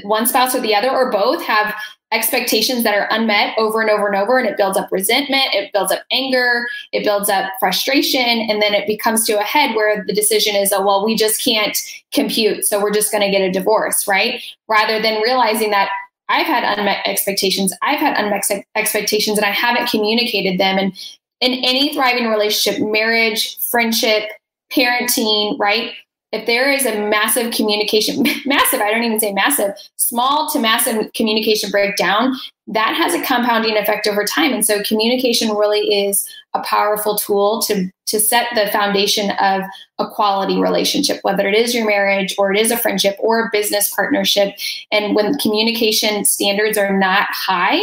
[0.02, 1.74] one spouse or the other or both have
[2.12, 5.72] expectations that are unmet over and over and over and it builds up resentment it
[5.72, 10.04] builds up anger it builds up frustration and then it becomes to a head where
[10.04, 11.78] the decision is oh well we just can't
[12.12, 14.42] compute so we're just going to get a divorce right?
[14.68, 15.90] Rather than realizing that
[16.28, 18.44] i've had unmet expectations i've had unmet
[18.74, 20.78] expectations and i haven't communicated them.
[20.78, 20.92] And
[21.40, 24.24] in any thriving relationship marriage friendship
[24.72, 25.92] parenting right
[26.32, 31.12] if there is a massive communication, massive, I don't even say massive, small to massive
[31.12, 32.34] communication breakdown,
[32.68, 34.52] that has a compounding effect over time.
[34.52, 39.62] And so communication really is a powerful tool to, to set the foundation of
[39.98, 43.50] a quality relationship, whether it is your marriage or it is a friendship or a
[43.52, 44.54] business partnership.
[44.92, 47.80] And when communication standards are not high,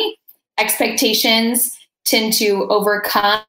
[0.57, 1.76] expectations
[2.07, 3.43] tend to overcome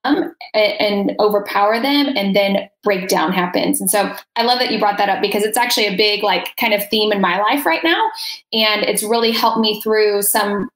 [0.53, 3.81] and overpower them and then breakdown happens.
[3.81, 6.57] And so i love that you brought that up because it's actually a big like
[6.57, 8.11] kind of theme in my life right now.
[8.53, 10.69] And it's really helped me through some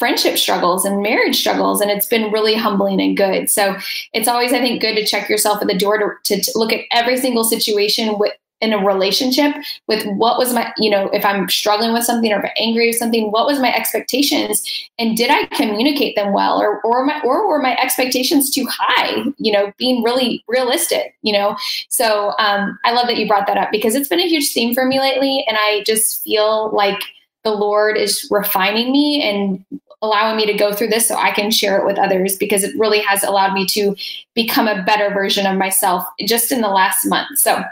[0.00, 3.48] friendship struggles and marriage struggles and it's been really humbling and good.
[3.48, 3.76] So
[4.12, 6.72] it's always i think good to check yourself at the door to, to, to look
[6.72, 9.54] at every single situation with in a relationship
[9.86, 12.88] with what was my you know if i'm struggling with something or if i'm angry
[12.88, 14.62] with something what was my expectations
[14.98, 19.22] and did i communicate them well or or my or were my expectations too high
[19.38, 21.56] you know being really realistic you know
[21.88, 24.74] so um, i love that you brought that up because it's been a huge theme
[24.74, 27.00] for me lately and i just feel like
[27.44, 29.64] the lord is refining me and
[30.00, 32.78] allowing me to go through this so I can share it with others because it
[32.78, 33.96] really has allowed me to
[34.34, 37.36] become a better version of myself just in the last month.
[37.38, 37.64] So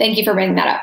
[0.00, 0.80] thank you for bringing that up.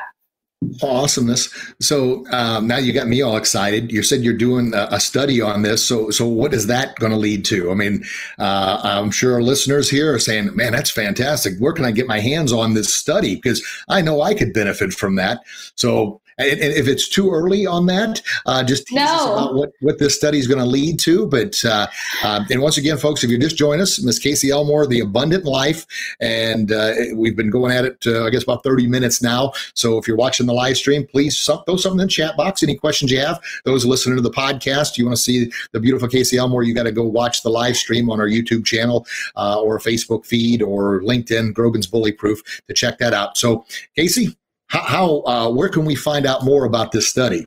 [0.82, 1.54] Awesomeness.
[1.80, 3.92] So um, now you got me all excited.
[3.92, 5.84] You said you're doing a, study on this.
[5.84, 7.70] So, so what is that going to lead to?
[7.70, 8.04] I mean,
[8.40, 11.58] uh, I'm sure listeners here are saying, "Man, that's fantastic.
[11.58, 14.92] Where can I get my hands on this study?" Because I know I could benefit
[14.92, 15.42] from that.
[15.76, 19.04] So, and, and if it's too early on that, uh, just tease no.
[19.04, 21.26] us about what, what this study is going to lead to.
[21.26, 21.86] But uh,
[22.22, 25.44] uh, and once again, folks, if you just join us, Miss Casey Elmore, The Abundant
[25.44, 25.86] Life,
[26.20, 29.52] and uh, we've been going at it, uh, I guess, about 30 minutes now.
[29.74, 32.62] So if you're watching the live stream, please throw something in the chat box.
[32.62, 33.40] Any questions you have?
[33.64, 36.84] Those listening to the podcast, you want to see the beautiful Casey Elmore, you got
[36.84, 41.00] to go watch the live stream on our YouTube channel uh, or Facebook feed or
[41.02, 43.36] LinkedIn, Grogan's Bully Proof, to check that out.
[43.36, 43.64] So,
[43.96, 44.36] Casey,
[44.68, 47.44] how, how uh, where can we find out more about this study?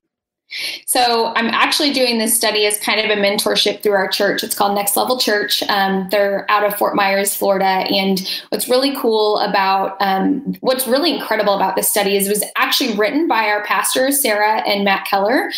[0.86, 4.44] So I'm actually doing this study as kind of a mentorship through our church.
[4.44, 5.64] It's called Next Level Church.
[5.64, 7.66] Um, they're out of Fort Myers, Florida.
[7.66, 12.44] And what's really cool about, um, what's really incredible about this study is it was
[12.58, 15.52] actually written by our pastors, Sarah and Matt Keller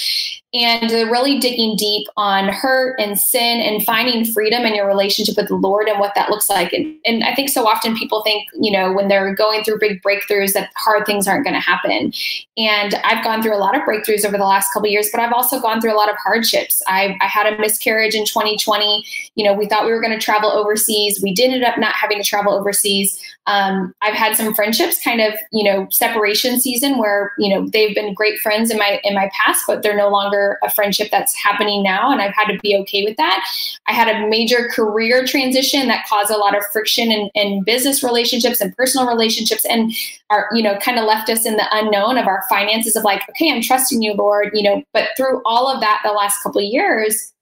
[0.53, 5.35] and they're really digging deep on hurt and sin and finding freedom in your relationship
[5.35, 6.71] with the Lord and what that looks like.
[6.73, 10.03] And, and I think so often people think, you know, when they're going through big
[10.03, 12.13] breakthroughs, that hard things aren't going to happen.
[12.55, 15.33] And I've gone through a lot of breakthroughs over the last couple years, but I've
[15.33, 16.83] also gone through a lot of hardships.
[16.87, 19.03] I, I had a miscarriage in 2020.
[19.33, 21.19] You know, we thought we were going to travel overseas.
[21.23, 23.19] We did end up not having to travel overseas.
[23.47, 27.93] Um, I've had some friendships, kind of, you know, separation season where you know they've
[27.93, 31.35] been great friends in my in my past, but they're no longer a friendship that's
[31.35, 33.45] happening now, and I've had to be okay with that.
[33.87, 38.03] I had a major career transition that caused a lot of friction in, in business
[38.03, 39.93] relationships and personal relationships, and
[40.29, 43.27] are you know kind of left us in the unknown of our finances of like,
[43.29, 44.83] okay, I'm trusting you, Lord, you know.
[44.93, 47.33] But through all of that, the last couple years,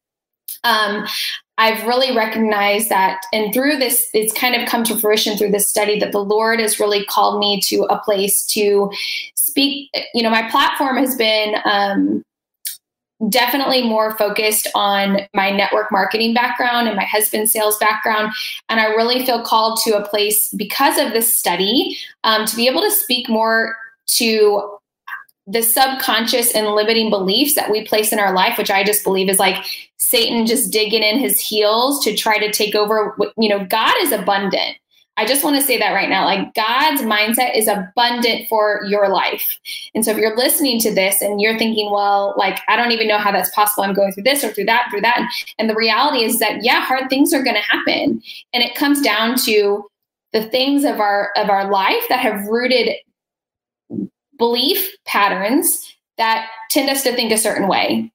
[0.63, 1.05] um,
[1.57, 5.67] I've really recognized that, and through this, it's kind of come to fruition through this
[5.67, 8.91] study that the Lord has really called me to a place to
[9.35, 9.91] speak.
[10.13, 12.23] You know, my platform has been um,
[13.29, 18.33] definitely more focused on my network marketing background and my husband's sales background.
[18.69, 22.67] And I really feel called to a place because of this study um, to be
[22.67, 23.75] able to speak more
[24.15, 24.77] to
[25.47, 29.29] the subconscious and limiting beliefs that we place in our life, which I just believe
[29.29, 29.63] is like
[29.97, 33.15] Satan just digging in his heels to try to take over.
[33.37, 34.77] You know, God is abundant.
[35.21, 36.25] I just want to say that right now.
[36.25, 39.59] Like God's mindset is abundant for your life.
[39.93, 43.07] And so if you're listening to this and you're thinking, well, like, I don't even
[43.07, 43.83] know how that's possible.
[43.83, 45.31] I'm going through this or through that, through that.
[45.59, 48.21] And the reality is that, yeah, hard things are going to happen.
[48.51, 49.85] And it comes down to
[50.33, 52.95] the things of our of our life that have rooted
[54.37, 58.11] belief patterns that tend us to think a certain way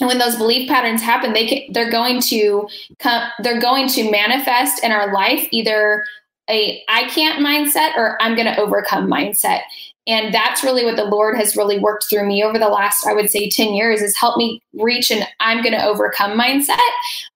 [0.00, 2.68] and when those belief patterns happen they can, they're going to
[2.98, 6.04] come they're going to manifest in our life either
[6.50, 9.60] a i can't mindset or i'm going to overcome mindset
[10.06, 13.12] and that's really what the lord has really worked through me over the last i
[13.12, 16.78] would say 10 years is help me reach an i'm going to overcome mindset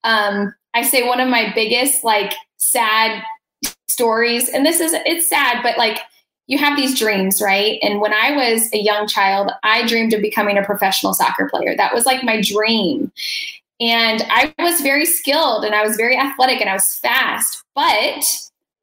[0.05, 3.23] um, i say one of my biggest like sad
[3.89, 6.01] stories and this is it's sad but like
[6.47, 7.79] you have these dreams, right?
[7.83, 11.75] And when I was a young child, I dreamed of becoming a professional soccer player.
[11.77, 13.11] That was like my dream.
[13.81, 18.25] And I was very skilled and I was very athletic and I was fast, but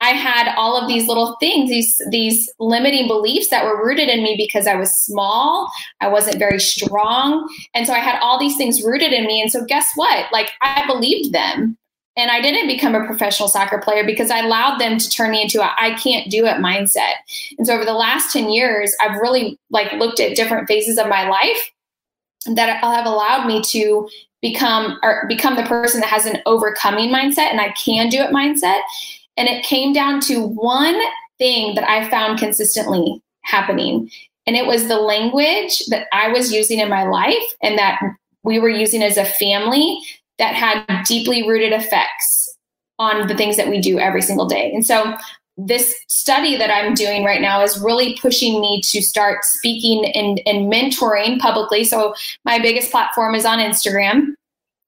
[0.01, 4.23] I had all of these little things, these these limiting beliefs that were rooted in
[4.23, 5.71] me because I was small,
[6.01, 9.41] I wasn't very strong, and so I had all these things rooted in me.
[9.41, 10.31] And so guess what?
[10.31, 11.77] Like I believed them.
[12.17, 15.41] And I didn't become a professional soccer player because I allowed them to turn me
[15.41, 17.13] into a I can't do it mindset.
[17.57, 21.07] And so over the last 10 years, I've really like looked at different phases of
[21.07, 21.71] my life
[22.55, 24.09] that have allowed me to
[24.41, 28.31] become or become the person that has an overcoming mindset and I can do it
[28.31, 28.81] mindset.
[29.37, 30.99] And it came down to one
[31.37, 34.09] thing that I found consistently happening.
[34.47, 37.99] And it was the language that I was using in my life and that
[38.43, 39.99] we were using as a family
[40.37, 42.55] that had deeply rooted effects
[42.99, 44.71] on the things that we do every single day.
[44.73, 45.15] And so
[45.57, 50.41] this study that I'm doing right now is really pushing me to start speaking and,
[50.45, 51.83] and mentoring publicly.
[51.83, 52.13] So
[52.45, 54.33] my biggest platform is on Instagram.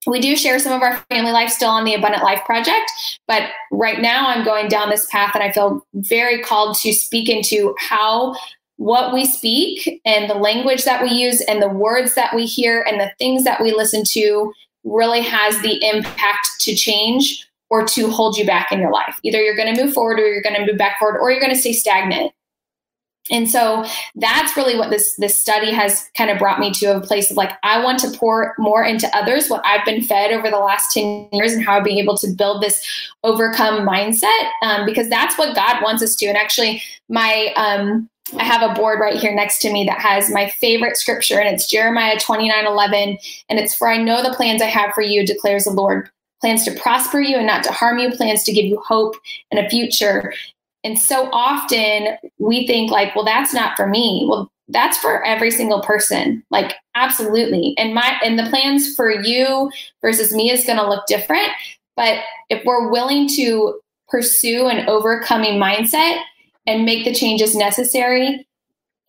[0.08, 2.91] We do share some of our family life still on the Abundant Life Project,
[3.28, 7.30] but right now I'm going down this path and I feel very called to speak
[7.30, 8.36] into how
[8.78, 12.82] what we speak and the language that we use and the words that we hear
[12.82, 14.51] and the things that we listen to
[14.84, 19.18] really has the impact to change or to hold you back in your life.
[19.24, 21.39] Either you're going to move forward or you're going to move back forward or you're
[21.39, 22.32] going to stay stagnant.
[23.32, 27.00] And so that's really what this this study has kind of brought me to a
[27.00, 30.50] place of like I want to pour more into others what I've been fed over
[30.50, 32.86] the last 10 years and how I've been able to build this
[33.24, 36.26] overcome mindset um, because that's what God wants us to.
[36.26, 40.30] And actually my um, I have a board right here next to me that has
[40.30, 43.18] my favorite scripture, and it's Jeremiah 29 11.
[43.50, 46.10] And it's for I know the plans I have for you, declares the Lord
[46.42, 49.16] plans to prosper you and not to harm you, plans to give you hope
[49.52, 50.34] and a future.
[50.84, 54.26] And so often we think, like, well, that's not for me.
[54.30, 56.44] Well, that's for every single person.
[56.50, 57.76] Like, absolutely.
[57.78, 59.72] And my and the plans for you
[60.02, 61.50] versus me is going to look different.
[61.96, 62.20] But
[62.50, 63.80] if we're willing to
[64.10, 66.22] pursue an overcoming mindset,
[66.66, 68.48] and make the changes necessary,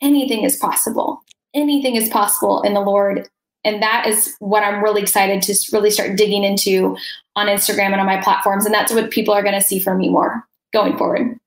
[0.01, 1.23] anything is possible.
[1.55, 3.29] Anything is possible in the Lord.
[3.65, 6.97] And that is what I'm really excited to really start digging into
[7.37, 8.67] on Instagram and on my platforms.
[8.67, 11.39] And that's what people are going to see from me more going forward.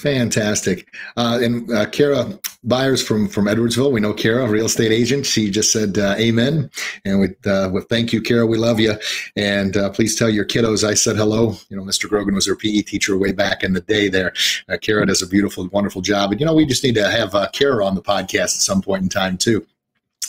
[0.00, 0.88] Fantastic.
[1.18, 5.26] Uh, and uh, Kara Byers from from Edwardsville, we know Kara, real estate agent.
[5.26, 6.70] She just said uh, amen.
[7.04, 8.94] And with, uh, with thank you, Kara, we love you.
[9.36, 11.54] And uh, please tell your kiddos I said hello.
[11.68, 12.08] You know, Mr.
[12.08, 14.32] Grogan was her PE teacher way back in the day there.
[14.70, 16.30] Uh, Kara does a beautiful, wonderful job.
[16.30, 19.02] And, you know, we just need to have Kara on the podcast at some point
[19.02, 19.66] in time, too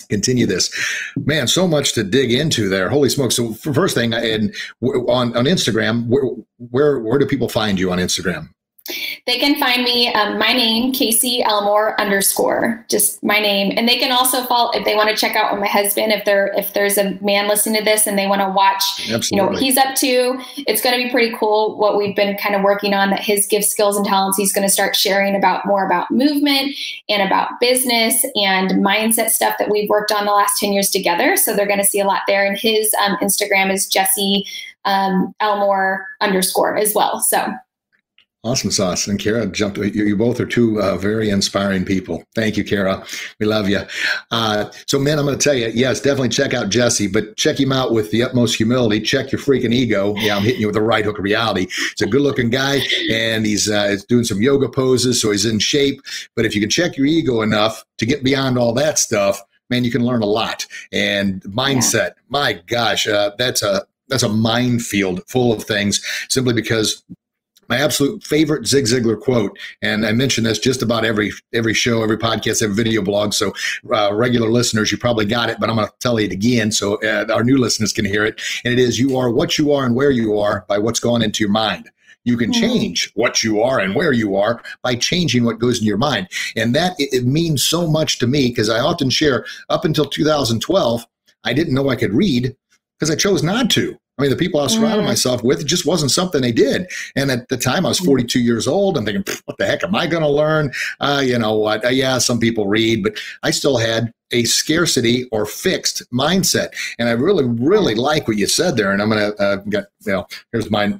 [0.09, 0.69] continue this.
[1.15, 2.89] Man, so much to dig into there.
[2.89, 3.37] Holy smokes!
[3.37, 6.23] So, first thing, and on on Instagram, where
[6.57, 8.49] where where do people find you on Instagram?
[9.27, 13.73] They can find me, um, my name, Casey Elmore underscore, just my name.
[13.77, 16.51] And they can also follow if they want to check out my husband, if there
[16.57, 19.27] if there's a man listening to this and they want to watch, Absolutely.
[19.31, 20.41] you know, what he's up to.
[20.67, 23.11] It's going to be pretty cool what we've been kind of working on.
[23.11, 24.37] That his gift skills, and talents.
[24.37, 26.75] He's going to start sharing about more about movement
[27.07, 31.37] and about business and mindset stuff that we've worked on the last ten years together.
[31.37, 32.45] So they're going to see a lot there.
[32.45, 34.43] And his um, Instagram is Jesse
[34.85, 37.19] um, Elmore underscore as well.
[37.19, 37.53] So
[38.43, 39.05] Awesome sauce.
[39.05, 39.77] And Kara jumped.
[39.77, 42.23] You, you both are two uh, very inspiring people.
[42.33, 43.05] Thank you, Kara.
[43.39, 43.81] We love you.
[44.31, 47.59] Uh, so, man, I'm going to tell you, yes, definitely check out Jesse, but check
[47.59, 48.99] him out with the utmost humility.
[48.99, 50.15] Check your freaking ego.
[50.15, 51.67] Yeah, I'm hitting you with the right hook of reality.
[51.67, 52.79] He's a good looking guy
[53.11, 56.01] and he's, uh, he's doing some yoga poses, so he's in shape.
[56.35, 59.39] But if you can check your ego enough to get beyond all that stuff,
[59.69, 60.65] man, you can learn a lot.
[60.91, 62.13] And mindset, yeah.
[62.29, 67.01] my gosh, uh, that's a that's a minefield full of things simply because
[67.71, 72.03] my absolute favorite Zig Ziglar quote, and I mention this just about every every show,
[72.03, 73.33] every podcast, every video blog.
[73.33, 73.53] So
[73.93, 77.01] uh, regular listeners, you probably got it, but I'm going to tell it again so
[77.01, 78.41] uh, our new listeners can hear it.
[78.65, 81.21] And it is: you are what you are and where you are by what's gone
[81.21, 81.89] into your mind.
[82.25, 82.59] You can mm-hmm.
[82.59, 86.27] change what you are and where you are by changing what goes in your mind.
[86.57, 90.05] And that it, it means so much to me because I often share up until
[90.05, 91.07] 2012,
[91.45, 92.53] I didn't know I could read
[92.99, 93.97] because I chose not to.
[94.21, 95.09] I mean, the people I was surrounding mm.
[95.09, 96.87] myself with, it just wasn't something they did.
[97.15, 98.05] And at the time, I was mm.
[98.05, 98.97] 42 years old.
[98.97, 100.71] I'm thinking, what the heck am I going to learn?
[100.99, 101.83] Uh, you know what?
[101.83, 106.69] Uh, yeah, some people read, but I still had a scarcity or fixed mindset.
[106.99, 108.91] And I really, really like what you said there.
[108.91, 110.99] And I'm going to uh, get, you know, here's my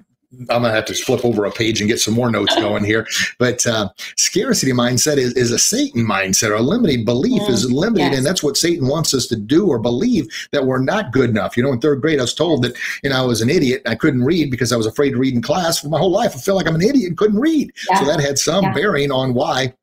[0.50, 3.06] I'm gonna have to flip over a page and get some more notes going here.
[3.38, 7.70] But uh, scarcity mindset is, is a Satan mindset, or a limiting belief mm, is
[7.70, 8.18] limited, yes.
[8.18, 11.58] and that's what Satan wants us to do or believe that we're not good enough.
[11.58, 13.82] You know, in third grade, I was told that you know I was an idiot.
[13.86, 15.80] I couldn't read because I was afraid to read in class.
[15.80, 17.72] For my whole life, I feel like I'm an idiot and couldn't read.
[17.90, 18.00] Yeah.
[18.00, 18.74] So that had some yeah.
[18.74, 19.74] bearing on why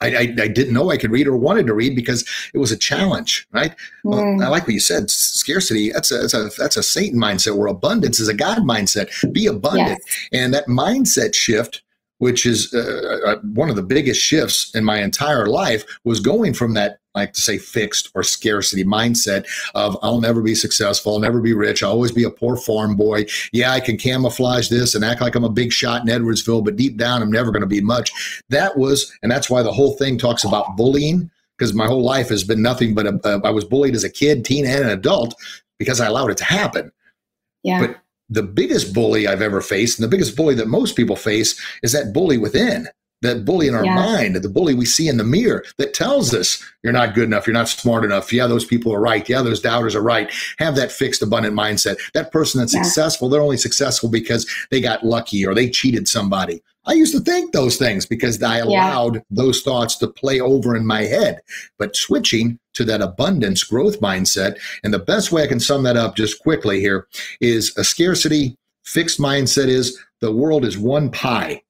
[0.00, 2.70] I, I, I, didn't know I could read or wanted to read because it was
[2.70, 3.74] a challenge, right?
[4.04, 5.10] Well, I like what you said.
[5.10, 5.90] Scarcity.
[5.92, 7.56] That's a, that's a that's a Satan mindset.
[7.56, 9.32] Where abundance is a God mindset.
[9.32, 10.28] Be abundant, yes.
[10.32, 11.82] and that mindset shift,
[12.18, 16.54] which is uh, uh, one of the biggest shifts in my entire life, was going
[16.54, 21.18] from that like to say fixed or scarcity mindset of I'll never be successful, I'll
[21.18, 23.24] never be rich, I'll always be a poor farm boy.
[23.52, 26.76] Yeah, I can camouflage this and act like I'm a big shot in Edwardsville, but
[26.76, 28.42] deep down I'm never going to be much.
[28.50, 32.28] That was, and that's why the whole thing talks about bullying because my whole life
[32.28, 34.90] has been nothing but a, a, I was bullied as a kid, teen, and an
[34.90, 35.34] adult
[35.78, 36.92] because I allowed it to happen.
[37.62, 37.86] Yeah.
[37.86, 37.96] But
[38.28, 41.92] the biggest bully I've ever faced, and the biggest bully that most people face, is
[41.92, 42.88] that bully within
[43.22, 43.94] that bully in our yeah.
[43.94, 47.46] mind, the bully we see in the mirror that tells us you're not good enough,
[47.46, 48.32] you're not smart enough.
[48.32, 49.26] Yeah, those people are right.
[49.28, 50.30] Yeah, those doubters are right.
[50.58, 51.98] Have that fixed, abundant mindset.
[52.12, 52.82] That person that's yeah.
[52.82, 56.62] successful, they're only successful because they got lucky or they cheated somebody.
[56.86, 59.20] I used to think those things because I allowed yeah.
[59.30, 61.40] those thoughts to play over in my head.
[61.78, 65.96] But switching to that abundance growth mindset, and the best way I can sum that
[65.96, 67.06] up just quickly here
[67.40, 71.62] is a scarcity fixed mindset is the world is one pie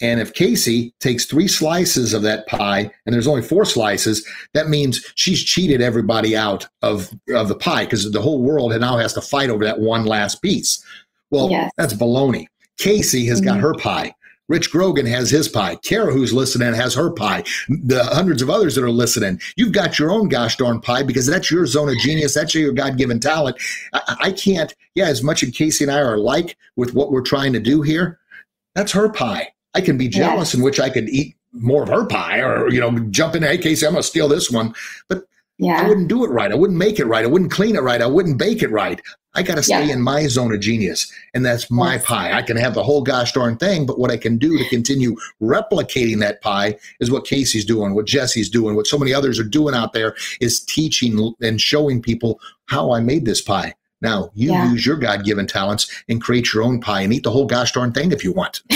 [0.00, 4.68] and if Casey takes three slices of that pie and there's only four slices, that
[4.68, 9.12] means she's cheated everybody out of, of the pie because the whole world now has
[9.14, 10.84] to fight over that one last piece.
[11.30, 11.72] Well, yes.
[11.76, 12.46] that's baloney.
[12.78, 13.48] Casey has mm-hmm.
[13.48, 14.14] got her pie.
[14.48, 15.76] Rich Grogan has his pie.
[15.76, 17.44] Kara, who's listening, has her pie.
[17.68, 21.26] The hundreds of others that are listening, you've got your own gosh darn pie because
[21.26, 22.34] that's your zone of genius.
[22.34, 23.58] That's your God given talent.
[23.92, 27.22] I, I can't, yeah, as much as Casey and I are alike with what we're
[27.22, 28.18] trying to do here,
[28.74, 29.52] that's her pie.
[29.74, 30.54] I can be jealous yes.
[30.54, 33.58] in which I could eat more of her pie or, you know, jump in, hey,
[33.58, 34.74] Casey, I'm going to steal this one.
[35.08, 35.24] But
[35.58, 35.82] yeah.
[35.82, 36.52] I wouldn't do it right.
[36.52, 37.24] I wouldn't make it right.
[37.24, 38.00] I wouldn't clean it right.
[38.00, 39.00] I wouldn't bake it right.
[39.38, 39.92] I got to stay yeah.
[39.92, 41.12] in my zone of genius.
[41.32, 42.04] And that's my yes.
[42.04, 42.32] pie.
[42.32, 45.16] I can have the whole gosh darn thing, but what I can do to continue
[45.40, 49.44] replicating that pie is what Casey's doing, what Jesse's doing, what so many others are
[49.44, 53.74] doing out there is teaching and showing people how I made this pie.
[54.00, 54.70] Now you yeah.
[54.70, 57.72] use your God given talents and create your own pie and eat the whole gosh
[57.72, 58.62] darn thing if you want.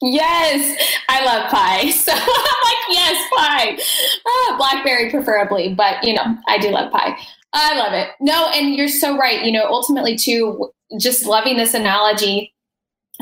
[0.00, 1.90] Yes, I love pie.
[1.98, 3.78] So I'm like, yes, pie.
[4.26, 7.18] Ah, blackberry preferably, but you know, I do love pie.
[7.52, 8.10] I love it.
[8.20, 9.44] No, and you're so right.
[9.44, 12.52] You know, ultimately, too, just loving this analogy,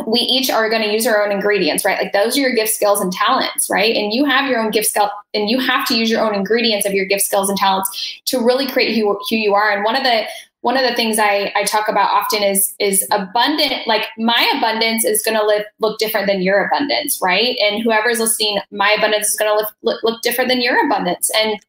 [0.07, 2.01] we each are going to use our own ingredients, right?
[2.01, 3.95] Like those are your gift, skills, and talents, right?
[3.97, 6.87] And you have your own gift, skill, and you have to use your own ingredients
[6.87, 9.70] of your gift, skills, and talents to really create who, who you are.
[9.70, 10.27] And one of the
[10.62, 15.05] one of the things I, I talk about often is is abundant like my abundance
[15.05, 19.37] is going to look different than your abundance right and whoever's listening my abundance is
[19.37, 21.61] going to look, look different than your abundance and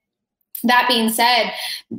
[0.64, 1.52] that being said,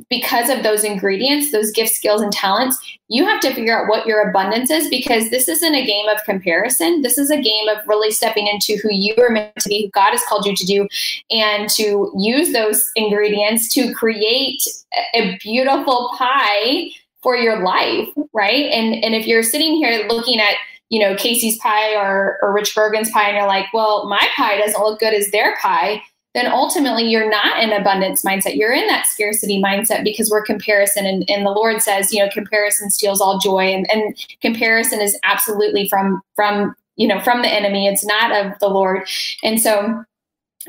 [0.09, 4.05] because of those ingredients, those gifts, skills, and talents, you have to figure out what
[4.05, 7.01] your abundance is because this isn't a game of comparison.
[7.01, 9.91] This is a game of really stepping into who you are meant to be, who
[9.91, 10.87] God has called you to do,
[11.31, 14.61] and to use those ingredients to create
[15.13, 16.89] a beautiful pie
[17.21, 18.65] for your life, right?
[18.65, 20.55] And and if you're sitting here looking at
[20.89, 24.57] you know Casey's pie or or Rich Grogan's pie, and you're like, well, my pie
[24.57, 26.01] doesn't look good as their pie
[26.35, 28.55] then ultimately you're not in abundance mindset.
[28.55, 31.05] You're in that scarcity mindset because we're comparison.
[31.05, 33.63] And, and the Lord says, you know, comparison steals all joy.
[33.63, 37.87] And, and comparison is absolutely from, from, you know, from the enemy.
[37.87, 39.07] It's not of the Lord.
[39.43, 40.03] And so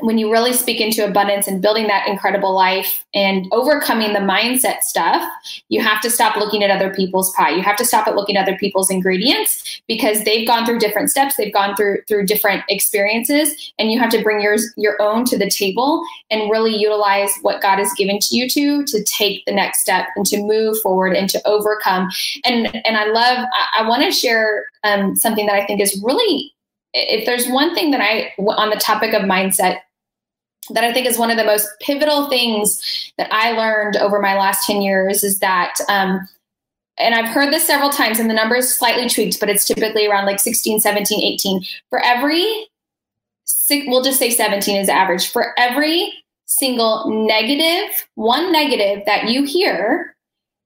[0.01, 4.81] when you really speak into abundance and building that incredible life and overcoming the mindset
[4.81, 5.27] stuff,
[5.69, 7.49] you have to stop looking at other people's pie.
[7.49, 11.09] You have to stop at looking at other people's ingredients because they've gone through different
[11.09, 15.25] steps, they've gone through through different experiences, and you have to bring yours your own
[15.25, 19.45] to the table and really utilize what God has given to you to to take
[19.45, 22.09] the next step and to move forward and to overcome.
[22.43, 26.01] And and I love I, I want to share um, something that I think is
[26.03, 26.53] really
[26.93, 29.79] if there's one thing that I, on the topic of mindset,
[30.69, 34.37] that I think is one of the most pivotal things that I learned over my
[34.37, 36.27] last 10 years is that, um,
[36.97, 40.07] and I've heard this several times and the number is slightly tweaked, but it's typically
[40.07, 41.63] around like 16, 17, 18.
[41.89, 42.67] For every,
[43.87, 45.29] we'll just say 17 is average.
[45.29, 46.13] For every
[46.45, 50.15] single negative, one negative that you hear,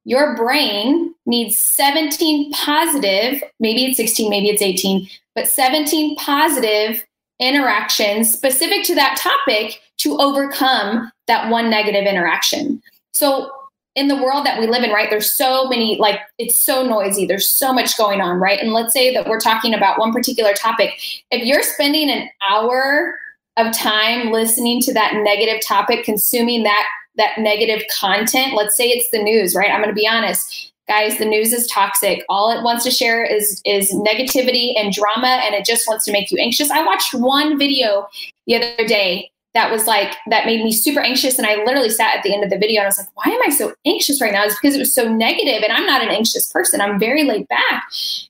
[0.04, 7.04] your brain needs 17 positive, maybe it's 16, maybe it's 18, but 17 positive
[7.40, 12.82] interactions specific to that topic to overcome that one negative interaction.
[13.12, 13.52] So,
[13.96, 17.26] in the world that we live in, right, there's so many, like, it's so noisy.
[17.26, 18.60] There's so much going on, right?
[18.60, 21.00] And let's say that we're talking about one particular topic.
[21.32, 23.18] If you're spending an hour
[23.56, 29.10] of time listening to that negative topic, consuming that that negative content, let's say it's
[29.12, 29.72] the news, right?
[29.72, 32.24] I'm going to be honest guys the news is toxic.
[32.30, 36.12] All it wants to share is is negativity and drama and it just wants to
[36.12, 36.70] make you anxious.
[36.70, 38.08] I watched one video
[38.48, 42.14] the other day that was like that made me super anxious and i literally sat
[42.14, 44.22] at the end of the video and i was like why am i so anxious
[44.22, 44.44] right now?
[44.44, 46.82] It's because it was so negative and i'm not an anxious person.
[46.82, 47.84] I'm very laid back.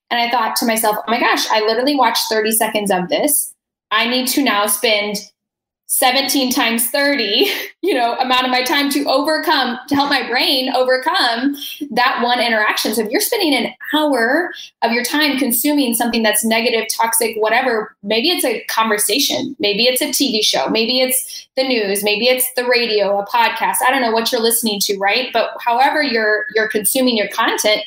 [0.10, 3.54] And i thought to myself oh my gosh i literally watched 30 seconds of this.
[3.92, 5.18] I need to now spend
[5.88, 7.48] 17 times 30
[7.82, 11.56] you know amount of my time to overcome to help my brain overcome
[11.92, 12.94] that one interaction.
[12.94, 17.96] So if you're spending an hour of your time consuming something that's negative toxic whatever
[18.04, 22.46] maybe it's a conversation maybe it's a tv show maybe it's the news maybe it's
[22.56, 25.30] the radio a podcast i don't know what you're listening to right?
[25.34, 27.82] But however you're you're consuming your content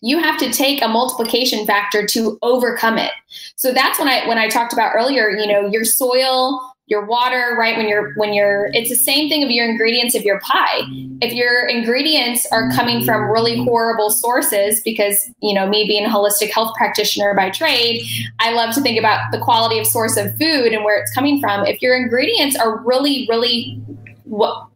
[0.00, 3.12] you have to take a multiplication factor to overcome it.
[3.56, 7.56] So that's when i when i talked about earlier you know your soil your water
[7.56, 10.80] right when you're when you're it's the same thing of your ingredients of your pie
[11.22, 16.08] if your ingredients are coming from really horrible sources because you know me being a
[16.08, 18.04] holistic health practitioner by trade
[18.40, 21.40] i love to think about the quality of source of food and where it's coming
[21.40, 23.80] from if your ingredients are really really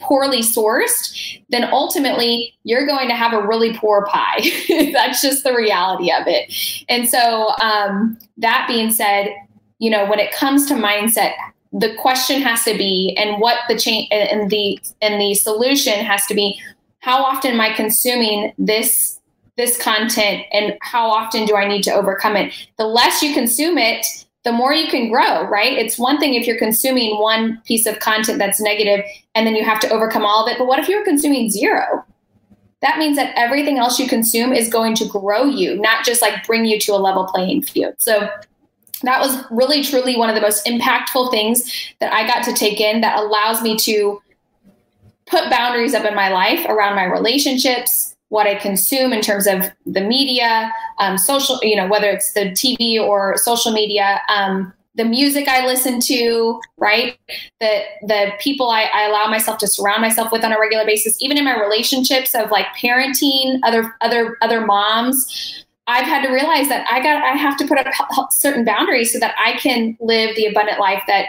[0.00, 4.40] poorly sourced, then ultimately you're going to have a really poor pie.
[4.92, 6.52] That's just the reality of it.
[6.88, 9.28] And so, um, that being said,
[9.78, 11.34] you know, when it comes to mindset,
[11.74, 16.24] the question has to be and what the change and the and the solution has
[16.26, 16.60] to be
[17.00, 19.20] how often am i consuming this
[19.56, 22.52] this content and how often do i need to overcome it?
[22.78, 24.06] The less you consume it
[24.44, 25.76] the more you can grow right?
[25.76, 29.04] It's one thing if you're consuming one piece of content that's negative
[29.34, 32.04] and then you have to overcome all of it but what if you're consuming zero?
[32.82, 36.46] That means that everything else you consume is going to grow you not just like
[36.46, 37.94] bring you to a level playing field.
[37.98, 38.28] So
[39.04, 42.80] that was really truly one of the most impactful things that I got to take
[42.80, 44.20] in that allows me to
[45.26, 49.70] put boundaries up in my life around my relationships, what I consume in terms of
[49.86, 55.04] the media, um, social, you know, whether it's the TV or social media, um, the
[55.04, 57.18] music I listen to, right?
[57.60, 61.20] The the people I, I allow myself to surround myself with on a regular basis,
[61.20, 66.68] even in my relationships of like parenting other other other moms I've had to realize
[66.68, 67.86] that I got I have to put up
[68.30, 71.26] certain boundaries so that I can live the abundant life that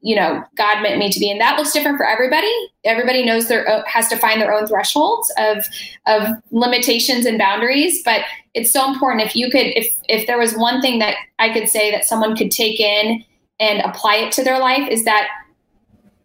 [0.00, 2.52] you know God meant me to be, and that looks different for everybody.
[2.84, 5.66] Everybody knows their has to find their own thresholds of
[6.06, 8.22] of limitations and boundaries, but
[8.54, 9.26] it's so important.
[9.26, 12.36] If you could, if if there was one thing that I could say that someone
[12.36, 13.22] could take in
[13.60, 15.28] and apply it to their life, is that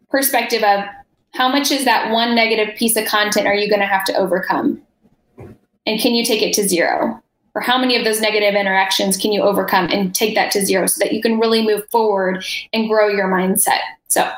[0.09, 0.85] perspective of
[1.33, 4.15] how much is that one negative piece of content are you going to have to
[4.15, 4.81] overcome,
[5.85, 7.21] and can you take it to zero?
[7.55, 10.85] Or how many of those negative interactions can you overcome and take that to zero
[10.85, 12.43] so that you can really move forward
[12.73, 14.29] and grow your mindset so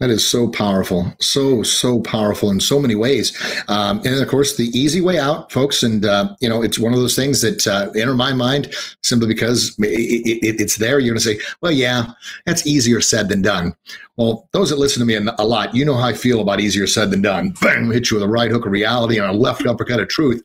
[0.00, 3.36] that is so powerful, so so powerful in so many ways,
[3.68, 5.82] um, and of course the easy way out, folks.
[5.82, 9.28] And uh, you know, it's one of those things that uh, enter my mind simply
[9.28, 11.00] because it, it, it's there.
[11.00, 12.12] You're going to say, "Well, yeah,
[12.46, 13.74] that's easier said than done."
[14.16, 16.86] Well, those that listen to me a lot, you know how I feel about easier
[16.86, 17.50] said than done.
[17.60, 20.42] Bang, hit you with a right hook of reality and a left uppercut of truth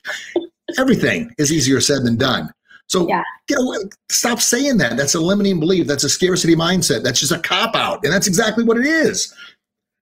[0.78, 2.50] everything is easier said than done.
[2.88, 3.24] So yeah.
[3.48, 3.78] get away,
[4.10, 4.98] stop saying that.
[4.98, 5.88] That's a limiting belief.
[5.88, 7.04] That's a scarcity mindset.
[7.04, 8.04] That's just a cop out.
[8.04, 9.34] And that's exactly what it is.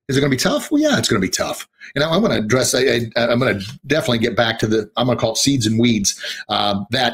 [0.10, 0.70] Is it going to be tough?
[0.70, 1.68] Well, yeah, it's going to be tough.
[1.96, 5.06] And I'm going to address, I, am going to definitely get back to the, I'm
[5.06, 6.22] going to call it seeds and weeds.
[6.50, 7.14] Uh, that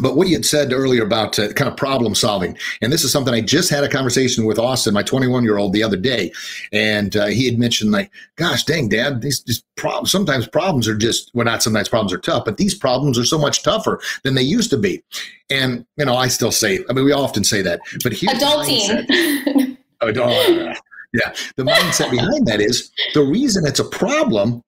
[0.00, 3.12] but what you had said earlier about uh, kind of problem solving, and this is
[3.12, 6.32] something I just had a conversation with Austin, my 21 year old, the other day,
[6.72, 10.10] and uh, he had mentioned like, "Gosh, dang, Dad, these, these problems.
[10.10, 13.38] Sometimes problems are just well, not sometimes problems are tough, but these problems are so
[13.38, 15.02] much tougher than they used to be."
[15.50, 19.76] And you know, I still say, I mean, we often say that, but here's adulting.
[20.00, 20.74] oh,
[21.12, 24.62] yeah, the mindset behind that is the reason it's a problem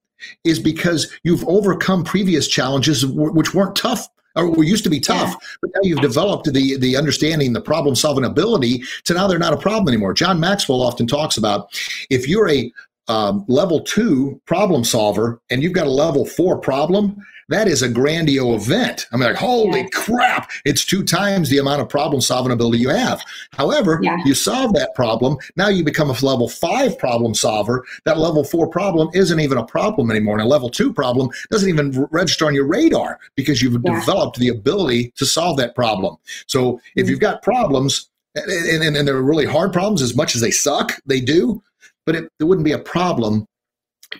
[0.44, 5.46] is because you've overcome previous challenges which weren't tough or used to be tough, yeah.
[5.62, 9.52] but now you've developed the the understanding, the problem solving ability to now they're not
[9.52, 10.12] a problem anymore.
[10.12, 11.68] John Maxwell often talks about
[12.10, 12.72] if you're a
[13.08, 17.16] um, level two problem solver and you've got a level four problem,
[17.50, 19.06] that is a grandiose event.
[19.12, 19.88] I'm like, holy yeah.
[19.92, 23.22] crap, it's two times the amount of problem solving ability you have.
[23.52, 24.16] However, yeah.
[24.24, 25.36] you solve that problem.
[25.56, 27.84] Now you become a level five problem solver.
[28.04, 30.38] That level four problem isn't even a problem anymore.
[30.38, 33.98] And a level two problem doesn't even register on your radar because you've yeah.
[33.98, 36.16] developed the ability to solve that problem.
[36.46, 37.10] So if mm-hmm.
[37.10, 40.92] you've got problems, and, and, and they're really hard problems as much as they suck,
[41.04, 41.60] they do,
[42.06, 43.46] but it, it wouldn't be a problem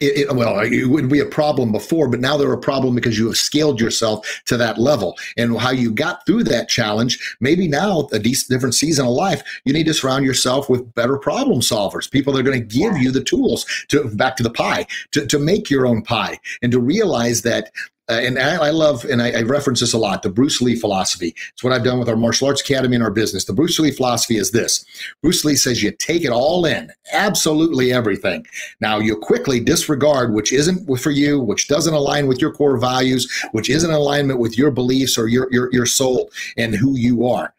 [0.01, 3.19] it, it, well, it wouldn't be a problem before, but now they're a problem because
[3.19, 5.17] you have scaled yourself to that level.
[5.37, 9.43] And how you got through that challenge, maybe now a decent, different season of life,
[9.65, 12.97] you need to surround yourself with better problem solvers, people that are going to give
[12.99, 16.71] you the tools to back to the pie, to, to make your own pie, and
[16.73, 17.71] to realize that
[18.11, 20.75] uh, and I, I, love, and I, I, reference this a lot, the Bruce Lee
[20.75, 21.33] philosophy.
[21.53, 23.45] It's what I've done with our martial arts academy and our business.
[23.45, 24.85] The Bruce Lee philosophy is this
[25.23, 28.45] Bruce Lee says you take it all in, absolutely everything.
[28.81, 33.31] Now, you quickly disregard which isn't for you, which doesn't align with your core values,
[33.53, 37.27] which isn't in alignment with your beliefs or your, your, your soul and who you
[37.27, 37.55] are.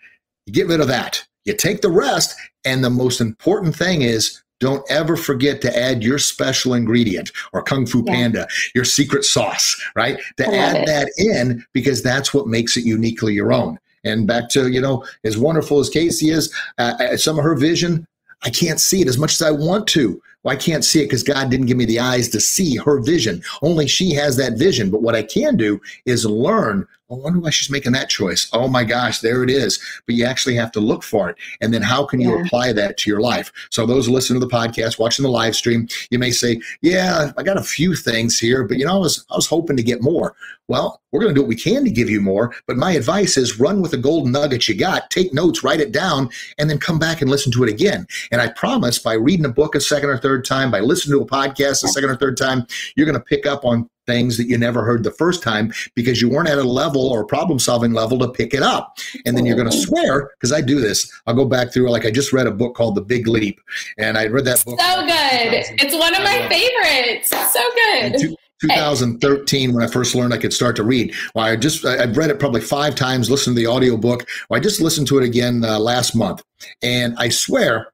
[0.45, 1.25] You get rid of that.
[1.45, 2.35] You take the rest.
[2.65, 7.61] And the most important thing is don't ever forget to add your special ingredient or
[7.63, 8.13] Kung Fu yeah.
[8.13, 10.17] Panda, your secret sauce, right?
[10.37, 10.85] To add it.
[10.85, 13.77] that in because that's what makes it uniquely your own.
[14.03, 18.07] And back to, you know, as wonderful as Casey is, uh, some of her vision,
[18.43, 20.21] I can't see it as much as I want to.
[20.43, 22.99] Well, I can't see it because God didn't give me the eyes to see her
[22.99, 23.43] vision.
[23.61, 24.89] Only she has that vision.
[24.89, 26.87] But what I can do is learn.
[27.11, 28.49] I wonder why she's making that choice.
[28.53, 29.79] Oh my gosh, there it is.
[30.05, 31.37] But you actually have to look for it.
[31.61, 32.43] And then how can you yeah.
[32.43, 33.51] apply that to your life?
[33.69, 37.43] So those listening to the podcast, watching the live stream, you may say, Yeah, I
[37.43, 40.01] got a few things here, but you know, I was I was hoping to get
[40.01, 40.35] more.
[40.67, 42.55] Well, we're going to do what we can to give you more.
[42.65, 45.91] But my advice is run with the golden nugget you got, take notes, write it
[45.91, 48.07] down, and then come back and listen to it again.
[48.31, 51.17] And I promise by reading a book a second or third third time, by listening
[51.17, 54.37] to a podcast a second or third time, you're going to pick up on things
[54.37, 57.59] that you never heard the first time because you weren't at a level or problem
[57.59, 58.97] solving level to pick it up.
[59.25, 61.11] And then you're going to swear, because I do this.
[61.27, 63.59] I'll go back through, like, I just read a book called The Big Leap.
[63.97, 64.79] And I read that book.
[64.79, 65.65] So good.
[65.81, 67.29] It's one of my favorites.
[67.29, 68.37] So good.
[68.61, 71.15] 2013 when I first learned I could start to read.
[71.33, 74.27] Well, I just I've read it probably five times, listened to the audiobook.
[74.49, 76.43] Well, I just listened to it again uh, last month,
[76.83, 77.91] and I swear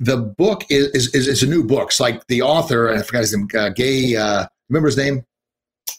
[0.00, 1.88] the book is, is, is, is a new book.
[1.90, 5.24] It's like the author, I forgot his name, uh, Gay, uh, remember his name?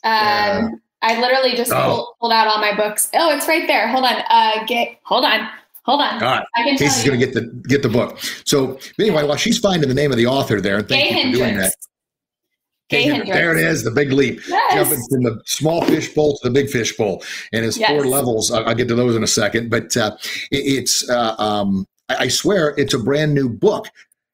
[0.04, 1.84] Um, I literally just oh.
[1.84, 3.10] pulled, pulled, out all my books.
[3.14, 3.88] Oh, it's right there.
[3.88, 4.24] Hold on.
[4.30, 5.48] Uh, get hold on.
[5.84, 6.14] Hold on.
[6.16, 6.46] All right.
[6.56, 8.20] I can Casey's going to get the get the book.
[8.46, 11.38] So anyway, while she's finding the name of the author there, thank Gay you for
[11.38, 11.74] doing that.
[12.90, 13.32] Gay Hendricks.
[13.32, 14.42] There it is, the big leap.
[14.48, 14.74] Yes.
[14.74, 17.24] Jumping from the small fish bowl to the big fish bowl.
[17.54, 17.92] And it's yes.
[17.92, 18.52] four levels.
[18.52, 19.70] I'll, I'll, get to those in a second.
[19.70, 20.18] But uh,
[20.52, 23.88] it, it's, uh, um, I swear, it's a brand new book.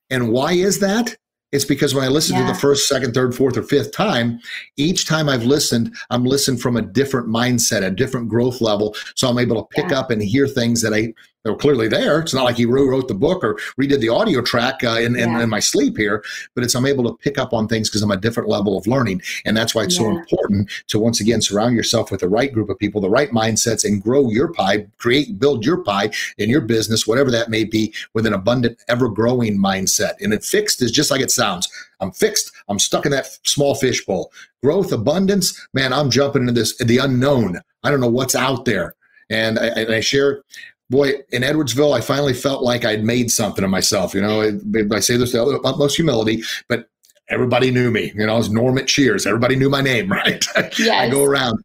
[0.10, 1.18] And why is that?
[1.52, 2.48] It's because when I listen yeah.
[2.48, 4.40] to the first, second, third, fourth, or fifth time,
[4.78, 8.96] each time I've listened, I'm listening from a different mindset, a different growth level.
[9.16, 10.00] So I'm able to pick yeah.
[10.00, 11.14] up and hear things that I
[11.46, 12.20] they were clearly there.
[12.20, 15.30] It's not like he rewrote the book or redid the audio track uh, in, in,
[15.30, 15.44] yeah.
[15.44, 16.24] in, my sleep here,
[16.56, 18.88] but it's I'm able to pick up on things because I'm a different level of
[18.88, 19.22] learning.
[19.46, 20.02] And that's why it's yeah.
[20.02, 23.30] so important to once again surround yourself with the right group of people, the right
[23.30, 27.64] mindsets, and grow your pie, create, build your pie in your business, whatever that may
[27.64, 30.14] be, with an abundant, ever growing mindset.
[30.22, 31.70] And it fixed is just like it sounds.
[32.00, 32.54] I'm fixed.
[32.70, 34.32] I'm stuck in that small fishbowl.
[34.64, 37.62] Growth, abundance, man, I'm jumping into this, the unknown.
[37.84, 38.96] I don't know what's out there.
[39.30, 40.44] And I, and I share
[40.90, 44.14] boy, in Edwardsville, I finally felt like I'd made something of myself.
[44.14, 46.90] You know, I, I say this with utmost humility, but
[47.30, 48.12] everybody knew me.
[48.16, 49.26] You know, I was Norm at Cheers.
[49.26, 50.44] Everybody knew my name, right?
[50.78, 50.90] Yes.
[50.90, 51.60] I go around.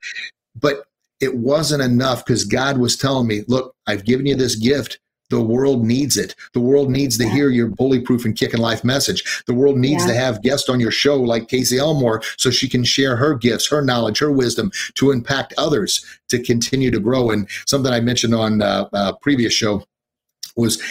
[0.59, 0.85] But
[1.21, 4.99] it wasn't enough because God was telling me, look, I've given you this gift.
[5.31, 6.35] The world needs it.
[6.53, 9.43] The world needs to hear your bullyproof and kicking life message.
[9.47, 10.13] The world needs yeah.
[10.13, 13.69] to have guests on your show like Casey Elmore so she can share her gifts,
[13.69, 17.31] her knowledge, her wisdom to impact others to continue to grow.
[17.31, 19.85] And something I mentioned on a uh, uh, previous show
[20.57, 20.83] was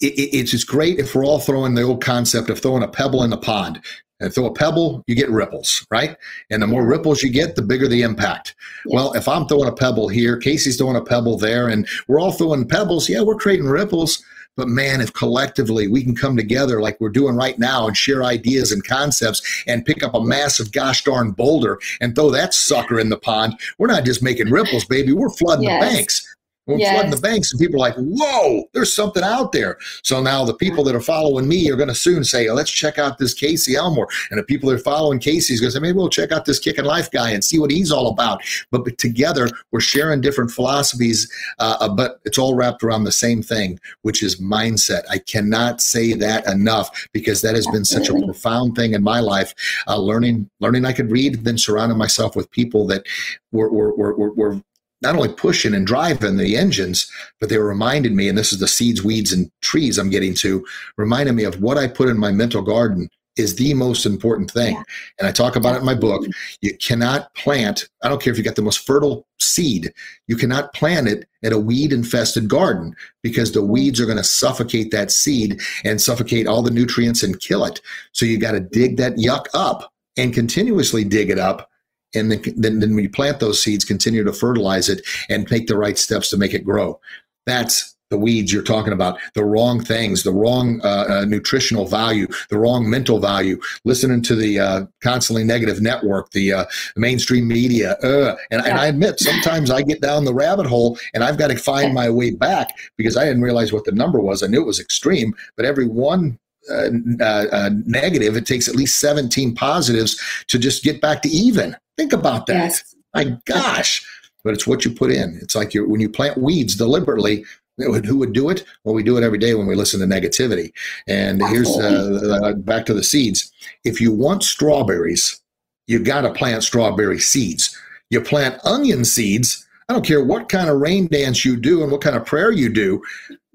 [0.00, 3.22] it, it's just great if we're all throwing the old concept of throwing a pebble
[3.22, 3.80] in the pond.
[4.20, 6.16] And throw a pebble, you get ripples, right?
[6.50, 8.54] And the more ripples you get, the bigger the impact.
[8.86, 12.32] Well, if I'm throwing a pebble here, Casey's throwing a pebble there, and we're all
[12.32, 14.24] throwing pebbles, yeah, we're creating ripples.
[14.56, 18.24] But man, if collectively we can come together like we're doing right now and share
[18.24, 22.98] ideas and concepts and pick up a massive gosh darn boulder and throw that sucker
[22.98, 25.12] in the pond, we're not just making ripples, baby.
[25.12, 25.84] We're flooding yes.
[25.84, 26.35] the banks.
[26.66, 26.94] We're yes.
[26.94, 29.78] flooding the banks, and people are like, whoa, there's something out there.
[30.02, 32.70] So now the people that are following me are going to soon say, oh, let's
[32.70, 34.08] check out this Casey Elmore.
[34.30, 36.58] And the people that are following Casey's going to say, maybe we'll check out this
[36.58, 38.42] Kicking Life guy and see what he's all about.
[38.72, 43.42] But together, we're sharing different philosophies, uh, uh, but it's all wrapped around the same
[43.42, 45.02] thing, which is mindset.
[45.08, 49.20] I cannot say that enough because that has been such a profound thing in my
[49.20, 49.54] life.
[49.86, 53.06] Uh, learning, learning I could read, then surrounding myself with people that
[53.52, 54.62] were, were, were, were
[55.02, 58.60] not only pushing and driving the engines, but they were reminding me, and this is
[58.60, 60.64] the seeds, weeds, and trees I'm getting to,
[60.96, 64.74] reminding me of what I put in my mental garden is the most important thing.
[64.74, 64.82] Yeah.
[65.18, 66.24] And I talk about it in my book.
[66.62, 69.92] You cannot plant, I don't care if you got the most fertile seed,
[70.26, 74.24] you cannot plant it at a weed infested garden because the weeds are going to
[74.24, 77.80] suffocate that seed and suffocate all the nutrients and kill it.
[78.12, 81.70] So you got to dig that yuck up and continuously dig it up
[82.14, 85.66] and then, then, then when you plant those seeds, continue to fertilize it and take
[85.66, 87.00] the right steps to make it grow.
[87.46, 92.28] That's the weeds you're talking about, the wrong things, the wrong uh, uh, nutritional value,
[92.50, 97.96] the wrong mental value, listening to the uh, constantly negative network, the uh, mainstream media.
[98.04, 98.70] Uh, and, yeah.
[98.70, 101.92] and, I admit, sometimes I get down the rabbit hole and I've got to find
[101.92, 104.42] my way back because I didn't realize what the number was.
[104.42, 106.38] I knew it was extreme, but every one
[106.70, 106.90] uh,
[107.20, 111.76] uh, uh, negative, it takes at least 17 positives to just get back to even.
[111.96, 112.54] Think about that.
[112.54, 112.94] Yes.
[113.14, 114.06] My gosh.
[114.44, 115.38] But it's what you put in.
[115.42, 117.44] It's like you when you plant weeds deliberately,
[117.78, 118.64] who would do it?
[118.84, 120.72] Well, we do it every day when we listen to negativity.
[121.06, 123.50] And here's uh, uh, back to the seeds.
[123.84, 125.40] If you want strawberries,
[125.86, 127.76] you got to plant strawberry seeds.
[128.10, 129.66] You plant onion seeds.
[129.88, 132.50] I don't care what kind of rain dance you do and what kind of prayer
[132.50, 133.02] you do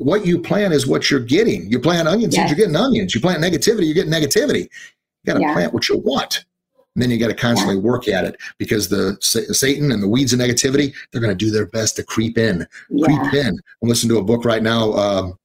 [0.01, 1.69] what you plant is what you're getting.
[1.71, 2.49] You plant onions, yes.
[2.49, 3.13] you're getting onions.
[3.13, 4.63] You plant negativity, you're getting negativity.
[4.63, 5.53] You got to yeah.
[5.53, 6.45] plant what you want.
[6.95, 10.33] And then you got to constantly work at it because the Satan and the weeds
[10.33, 13.05] of negativity, they're going to do their best to creep in, yeah.
[13.05, 13.57] creep in.
[13.81, 14.91] I'm listening to a book right now.
[14.93, 15.39] Um,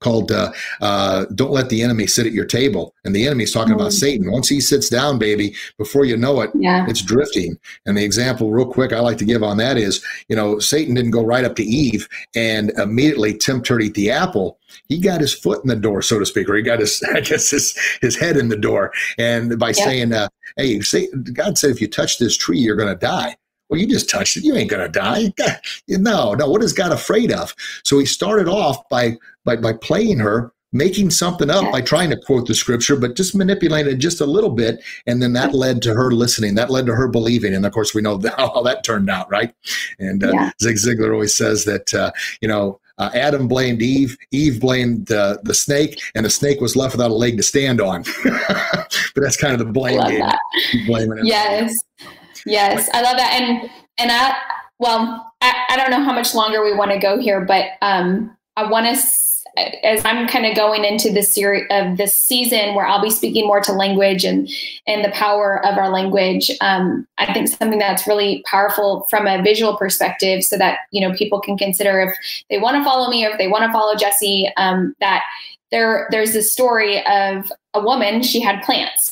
[0.00, 3.72] called uh, uh, "Don't Let the Enemy Sit at Your Table," and the enemy's talking
[3.72, 3.80] mm-hmm.
[3.80, 4.00] about mm.
[4.00, 4.30] Satan.
[4.30, 6.86] Once he sits down, baby, before you know it, yeah.
[6.88, 7.58] it's drifting.
[7.86, 10.94] And the example, real quick, I like to give on that is, you know, Satan
[10.94, 14.58] didn't go right up to Eve and immediately tempt her to eat the apple.
[14.88, 17.20] He got his foot in the door, so to speak, or he got his, I
[17.20, 21.70] guess, his his head in the door, and by saying, uh, "Hey, say, God said
[21.70, 23.36] if you touch this tree, you're going to die."
[23.68, 24.44] Well, you just touched it.
[24.44, 25.32] You ain't going to die.
[25.88, 26.48] No, no.
[26.48, 27.54] What is God afraid of?
[27.82, 32.16] So he started off by, by, by playing her, making something up by trying to
[32.16, 34.80] quote the scripture, but just manipulating it just a little bit.
[35.06, 36.54] And then that led to her listening.
[36.54, 37.54] That led to her believing.
[37.54, 39.52] And of course, we know how that turned out, right?
[39.98, 40.50] And uh, yeah.
[40.62, 45.38] Zig Ziglar always says that, uh, you know, uh, Adam blamed Eve, Eve blamed uh,
[45.44, 48.02] the snake, and the snake was left without a leg to stand on.
[48.24, 50.28] but that's kind of the blame game.
[50.86, 51.24] Blaming it.
[52.50, 52.86] Yes.
[52.86, 53.32] Yes, I love that.
[53.32, 54.36] And and I
[54.78, 58.36] well, I, I don't know how much longer we want to go here, but um,
[58.56, 59.02] I want to
[59.82, 63.46] as I'm kind of going into this series of this season where I'll be speaking
[63.46, 64.48] more to language and
[64.86, 66.50] and the power of our language.
[66.60, 71.14] Um, I think something that's really powerful from a visual perspective, so that you know
[71.16, 72.16] people can consider if
[72.50, 74.50] they want to follow me or if they want to follow Jesse.
[74.56, 75.22] Um, that
[75.70, 78.22] there there's this story of a woman.
[78.22, 79.07] She had plants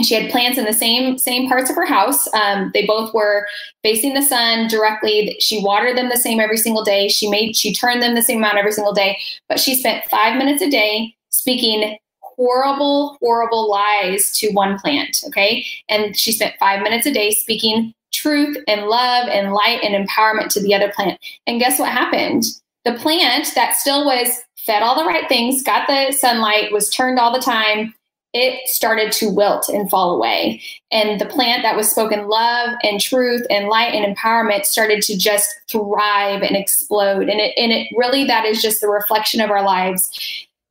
[0.00, 2.26] she had plants in the same same parts of her house.
[2.32, 3.46] Um, they both were
[3.82, 5.36] facing the sun directly.
[5.38, 7.08] She watered them the same every single day.
[7.08, 9.18] She made she turned them the same amount every single day.
[9.48, 15.22] But she spent five minutes a day speaking horrible, horrible lies to one plant.
[15.26, 19.94] Okay, and she spent five minutes a day speaking truth and love and light and
[19.94, 21.18] empowerment to the other plant.
[21.46, 22.44] And guess what happened?
[22.84, 27.18] The plant that still was fed all the right things, got the sunlight, was turned
[27.18, 27.94] all the time
[28.32, 30.62] it started to wilt and fall away.
[30.90, 35.16] And the plant that was spoken love and truth and light and empowerment started to
[35.16, 37.28] just thrive and explode.
[37.28, 40.10] And it, and it really, that is just the reflection of our lives.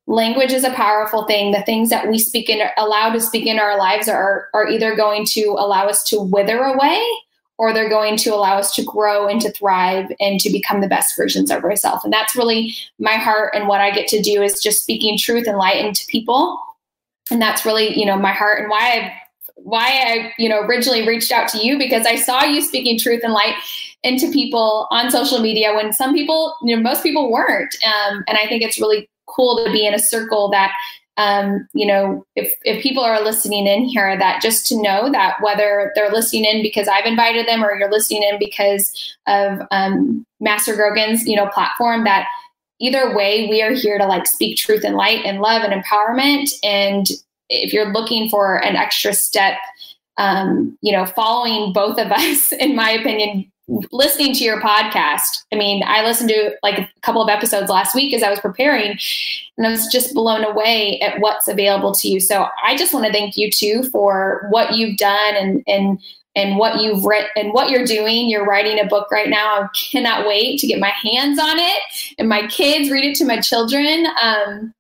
[0.08, 1.52] Language is a powerful thing.
[1.52, 4.96] The things that we speak in, allow to speak in our lives are, are either
[4.96, 7.00] going to allow us to wither away
[7.60, 10.88] or they're going to allow us to grow and to thrive and to become the
[10.88, 12.04] best versions of ourselves.
[12.04, 15.46] And that's really my heart and what I get to do is just speaking truth
[15.46, 16.60] and light into people
[17.30, 19.14] and that's really you know my heart and why I
[19.56, 23.22] why I you know originally reached out to you because I saw you speaking truth
[23.24, 23.56] and light
[24.04, 27.76] into people on social media when some people you know most people weren't.
[27.86, 30.74] Um, and I think it's really cool to be in a circle that
[31.18, 35.36] um, you know, if, if people are listening in here, that just to know that
[35.42, 40.26] whether they're listening in because I've invited them or you're listening in because of um,
[40.40, 42.28] Master Grogan's, you know, platform, that
[42.82, 46.50] either way, we are here to like speak truth and light and love and empowerment.
[46.64, 47.06] And
[47.50, 49.58] if you're looking for an extra step,
[50.18, 53.50] um, you know, following both of us, in my opinion,
[53.92, 55.44] listening to your podcast.
[55.54, 58.40] I mean, I listened to like a couple of episodes last week as I was
[58.40, 58.98] preparing,
[59.58, 62.20] and I was just blown away at what's available to you.
[62.20, 66.00] So I just want to thank you too for what you've done and and
[66.36, 68.30] and what you've written and what you're doing.
[68.30, 69.64] You're writing a book right now.
[69.64, 71.80] I cannot wait to get my hands on it
[72.18, 74.08] and my kids read it to my children.
[74.22, 74.74] Um,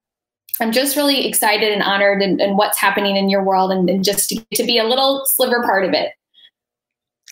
[0.60, 4.04] I'm just really excited and honored and, and what's happening in your world and, and
[4.04, 6.12] just to, to be a little sliver part of it.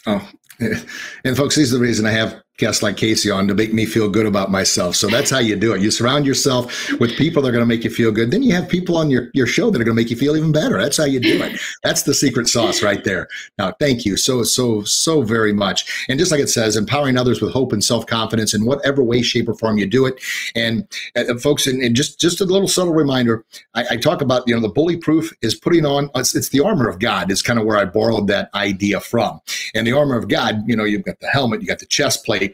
[0.08, 3.74] Oh, and folks, this is the reason I have guests like Casey on to make
[3.74, 4.95] me feel good about myself.
[4.95, 5.82] So that's how you do it.
[5.82, 8.32] You surround yourself with people that are going to make you feel good.
[8.32, 10.36] Then you have people on your, your show that are going to make you feel
[10.36, 10.80] even better.
[10.80, 11.60] That's how you do it.
[11.84, 13.28] That's the secret sauce right there.
[13.57, 16.05] Now, thank you so, so, so very much.
[16.10, 19.47] And just like it says, empowering others with hope and self-confidence in whatever way, shape,
[19.47, 20.22] or form you do it.
[20.55, 24.47] And uh, folks, and, and, just, just a little subtle reminder, I, I, talk about,
[24.47, 27.41] you know, the bully proof is putting on, it's, it's the armor of God is
[27.41, 29.41] kind of where I borrowed that idea from.
[29.74, 32.26] And the armor of God, you know, you've got the helmet, you got the chest
[32.26, 32.49] plate,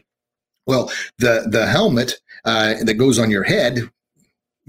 [0.66, 2.14] well, the the helmet
[2.44, 3.90] uh, that goes on your head,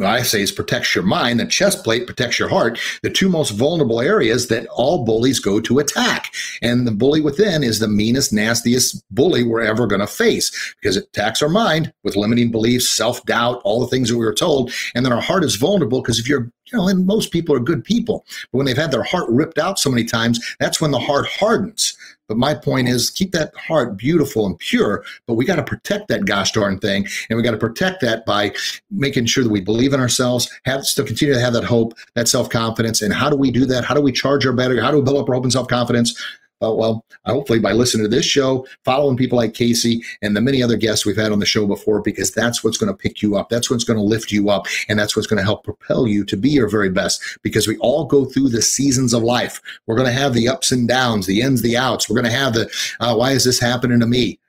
[0.06, 1.39] I say is protects your mind.
[1.39, 2.80] The chest plate protects your heart.
[3.02, 6.32] The two most vulnerable areas that all bullies go to attack.
[6.62, 10.98] And the bully within is the meanest, nastiest bully we're ever going to face because
[10.98, 14.34] it attacks our mind with limiting beliefs, self doubt, all the things that we were
[14.34, 14.72] told.
[14.93, 17.59] And then our heart is vulnerable because if you're you know, and most people are
[17.59, 18.26] good people.
[18.51, 21.28] But when they've had their heart ripped out so many times, that's when the heart
[21.28, 21.97] hardens.
[22.28, 26.09] But my point is keep that heart beautiful and pure, but we got to protect
[26.09, 27.07] that gosh darn thing.
[27.30, 28.53] And we got to protect that by
[28.91, 32.28] making sure that we believe in ourselves, have still continue to have that hope, that
[32.28, 33.01] self-confidence.
[33.01, 33.86] And how do we do that?
[33.86, 34.82] How do we charge our battery?
[34.82, 36.22] How do we build up our hope and self-confidence?
[36.60, 40.64] Uh, well, hopefully by listening to this show, following people like Casey and the many
[40.64, 43.36] other guests we've had on the show before, because that's what's going to pick you
[43.36, 43.49] up.
[43.49, 44.66] That's what's going to lift you up.
[44.89, 47.78] And that's what's going to help propel you to be your very best because we
[47.78, 49.62] all go through the seasons of life.
[49.86, 52.10] We're going to have the ups and downs, the ins, the outs.
[52.10, 54.39] We're going to have the, uh, why is this happening to me?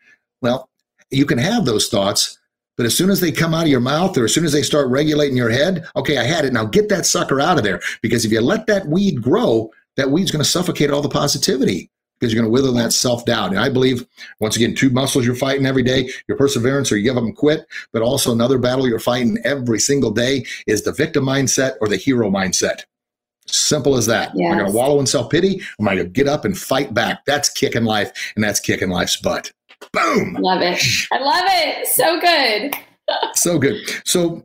[0.41, 0.71] Well,
[1.11, 2.39] you can have those thoughts,
[2.79, 4.63] but as soon as they come out of your mouth or as soon as they
[4.63, 6.55] start regulating your head, okay, I had it.
[6.55, 7.81] Now get that sucker out of there.
[8.01, 11.91] Because if you let that weed grow, that weed's going to suffocate all the positivity
[12.19, 13.51] because you're going to wither that self doubt.
[13.51, 14.07] And I believe,
[14.41, 17.37] once again, two muscles you're fighting every day your perseverance or you give up and
[17.37, 17.67] quit.
[17.93, 21.97] But also, another battle you're fighting every single day is the victim mindset or the
[21.97, 22.83] hero mindset.
[23.47, 24.33] Simple as that.
[24.35, 24.47] Yes.
[24.47, 25.63] Am I going to wallow in self pity?
[25.81, 27.25] Am I going to get up and fight back?
[27.25, 29.53] That's kicking life, and that's kicking life's butt.
[29.93, 30.37] Boom.
[30.41, 30.83] Love it.
[31.13, 31.87] I love it.
[31.87, 32.75] So good.
[33.35, 33.77] so good.
[34.05, 34.45] So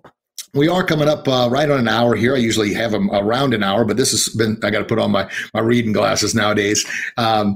[0.54, 2.36] we are coming up uh, right on an hour here.
[2.36, 5.00] I usually have them around an hour, but this has been, I got to put
[5.00, 6.86] on my, my reading glasses nowadays.
[7.18, 7.56] Um,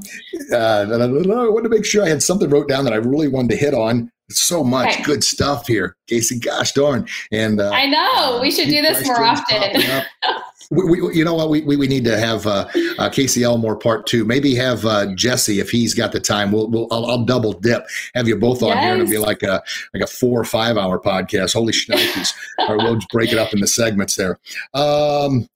[0.52, 3.52] uh, I, wanted to make sure I had something wrote down that I really wanted
[3.52, 4.12] to hit on.
[4.30, 5.04] So much okay.
[5.04, 6.38] good stuff here, Casey.
[6.38, 7.08] Gosh darn!
[7.32, 9.82] And uh, I know we should do this more often.
[10.70, 11.50] We, we, you know what?
[11.50, 14.26] We, we, we need to have uh, uh, Casey Elmore part two.
[14.26, 16.52] Maybe have uh, Jesse if he's got the time.
[16.52, 17.86] We'll, we'll I'll, I'll double dip.
[18.16, 18.84] Have you both on yes.
[18.84, 19.64] here, and it'll be like a
[19.94, 21.54] like a four or five hour podcast.
[21.54, 22.34] Holy shnikes!
[22.68, 24.40] or we'll break it up into segments there.
[24.74, 25.48] Um,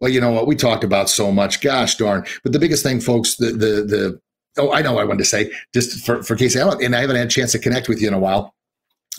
[0.00, 0.46] well, you know what?
[0.46, 1.60] We talked about so much.
[1.60, 2.24] Gosh darn!
[2.42, 4.20] But the biggest thing, folks, the the the
[4.56, 7.16] oh, I know what I wanted to say just for for Casey, and I haven't
[7.16, 8.54] had a chance to connect with you in a while.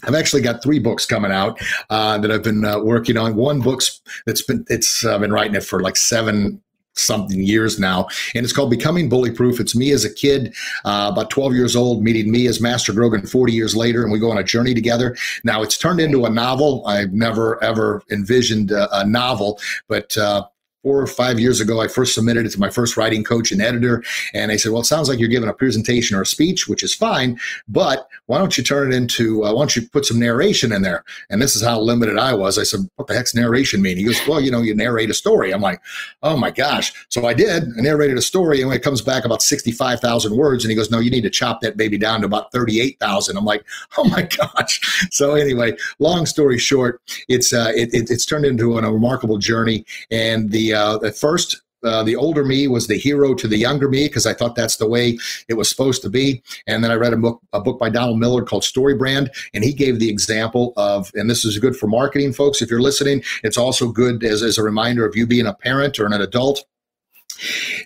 [0.04, 3.36] I've actually got three books coming out uh, that I've been uh, working on.
[3.36, 6.62] One book's that's been it's I've been writing it for like seven
[6.96, 9.60] something years now, and it's called Becoming Bully Proof.
[9.60, 10.54] It's me as a kid,
[10.86, 14.20] uh, about 12 years old, meeting me as Master Grogan 40 years later, and we
[14.20, 15.16] go on a journey together.
[15.44, 16.86] Now it's turned into a novel.
[16.86, 20.46] I've never ever envisioned a, a novel, but uh,
[20.84, 23.62] four or five years ago, I first submitted it to my first writing coach and
[23.62, 24.04] editor.
[24.34, 26.84] And they said, well, it sounds like you're giving a presentation or a speech, which
[26.84, 30.20] is fine, but why don't you turn it into, uh, why don't you put some
[30.20, 31.04] narration in there?
[31.30, 32.60] And this is how limited I was.
[32.60, 33.98] I said, what the heck's narration mean?
[33.98, 35.52] He goes, well, you know, you narrate a story.
[35.52, 35.82] I'm like,
[36.22, 36.94] oh my gosh.
[37.10, 37.64] So I did.
[37.78, 38.60] I narrated a story.
[38.60, 41.30] And when it comes back about 65,000 words, and he goes, no, you need to
[41.30, 43.38] chop that baby down to about 38,000.
[43.38, 43.66] I'm like,
[43.98, 45.08] oh my gosh.
[45.12, 49.86] So anyway, long story short, it's, uh, it, it, it's turned into a remarkable journey.
[50.12, 53.90] And the, uh, at first, uh, the older me was the hero to the younger
[53.90, 55.18] me because I thought that's the way
[55.50, 56.42] it was supposed to be.
[56.66, 59.64] And then I read a book, a book by Donald Miller called Story Brand, and
[59.64, 62.62] he gave the example of, and this is good for marketing folks.
[62.62, 66.00] If you're listening, it's also good as, as a reminder of you being a parent
[66.00, 66.64] or an adult.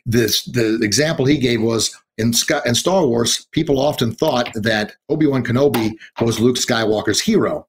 [0.06, 2.34] This the example he gave was in,
[2.66, 3.48] in Star Wars.
[3.52, 7.66] People often thought that Obi Wan Kenobi was Luke Skywalker's hero.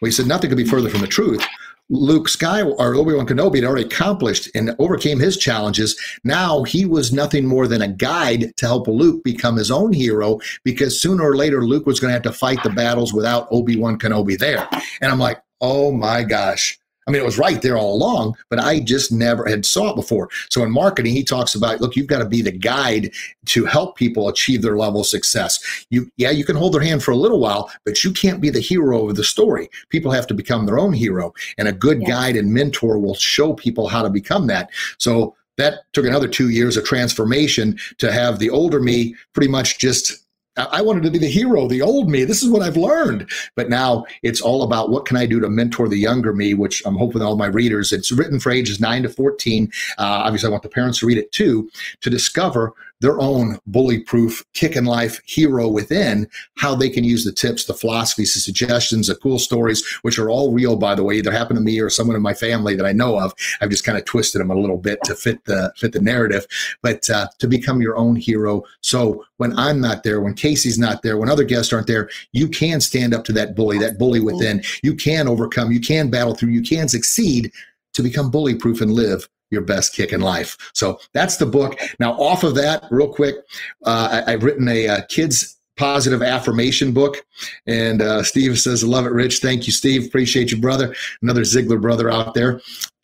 [0.00, 1.44] Well, he said nothing could be further from the truth.
[1.90, 5.98] Luke Skywalker or Obi Wan Kenobi had already accomplished and overcame his challenges.
[6.22, 10.38] Now he was nothing more than a guide to help Luke become his own hero
[10.64, 13.76] because sooner or later Luke was going to have to fight the battles without Obi
[13.76, 14.68] Wan Kenobi there.
[15.00, 16.78] And I'm like, oh my gosh,
[17.08, 19.96] I mean, it was right there all along, but I just never had saw it
[19.96, 20.28] before.
[20.50, 23.10] So in marketing, he talks about, look, you've got to be the guide
[23.46, 25.58] to help people achieve their level of success.
[25.88, 28.50] You, yeah, you can hold their hand for a little while, but you can't be
[28.50, 29.70] the hero of the story.
[29.88, 32.08] People have to become their own hero, and a good yeah.
[32.08, 34.68] guide and mentor will show people how to become that.
[34.98, 39.78] So that took another two years of transformation to have the older me pretty much
[39.78, 40.27] just
[40.58, 42.24] I wanted to be the hero, the old me.
[42.24, 43.30] This is what I've learned.
[43.54, 46.82] But now it's all about what can I do to mentor the younger me, which
[46.84, 49.70] I'm hoping all my readers, it's written for ages 9 to 14.
[49.98, 54.00] Uh, obviously, I want the parents to read it too, to discover their own bully
[54.00, 58.40] proof kick in life hero within, how they can use the tips, the philosophies, the
[58.40, 61.80] suggestions, the cool stories, which are all real, by the way, either happened to me
[61.80, 63.32] or someone in my family that I know of.
[63.60, 66.46] I've just kind of twisted them a little bit to fit the fit the narrative,
[66.82, 68.62] but uh, to become your own hero.
[68.80, 72.48] So when I'm not there, when Casey's not there, when other guests aren't there, you
[72.48, 74.62] can stand up to that bully, that bully within.
[74.82, 77.52] You can overcome, you can battle through, you can succeed
[77.94, 80.56] to become bully proof and live your best kick in life.
[80.72, 81.78] So that's the book.
[81.98, 83.36] Now, off of that, real quick,
[83.84, 87.24] uh, I, have written a uh, kids positive affirmation book.
[87.66, 89.38] And uh, Steve says, Love it, Rich.
[89.38, 90.06] Thank you, Steve.
[90.06, 90.94] Appreciate you, brother.
[91.22, 92.60] Another Ziegler brother out there.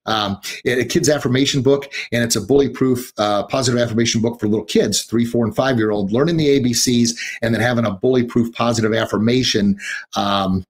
[0.06, 4.48] Um, a kid's affirmation book, and it's a bully proof uh, positive affirmation book for
[4.48, 7.90] little kids, three, four, and five year old, learning the ABCs and then having a
[7.90, 9.78] bully proof positive affirmation
[10.14, 10.62] um,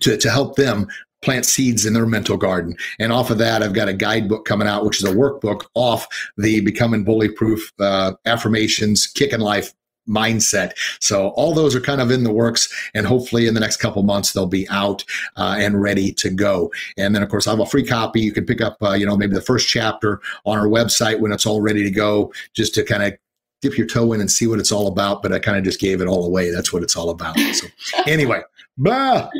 [0.00, 0.86] to, to help them
[1.22, 2.76] plant seeds in their mental garden.
[2.98, 6.06] And off of that, I've got a guidebook coming out, which is a workbook off
[6.36, 9.72] the Becoming Bully Proof uh, affirmations, kicking life
[10.08, 10.72] mindset.
[11.00, 14.02] So all those are kind of in the works, and hopefully in the next couple
[14.02, 15.04] months they'll be out
[15.36, 16.72] uh, and ready to go.
[16.96, 18.20] And then of course I have a free copy.
[18.20, 21.32] You can pick up, uh, you know, maybe the first chapter on our website when
[21.32, 23.18] it's all ready to go, just to kind of
[23.60, 25.22] dip your toe in and see what it's all about.
[25.22, 26.50] But I kind of just gave it all away.
[26.50, 27.38] That's what it's all about.
[27.38, 27.66] So
[28.06, 28.40] anyway,
[28.78, 29.30] blah.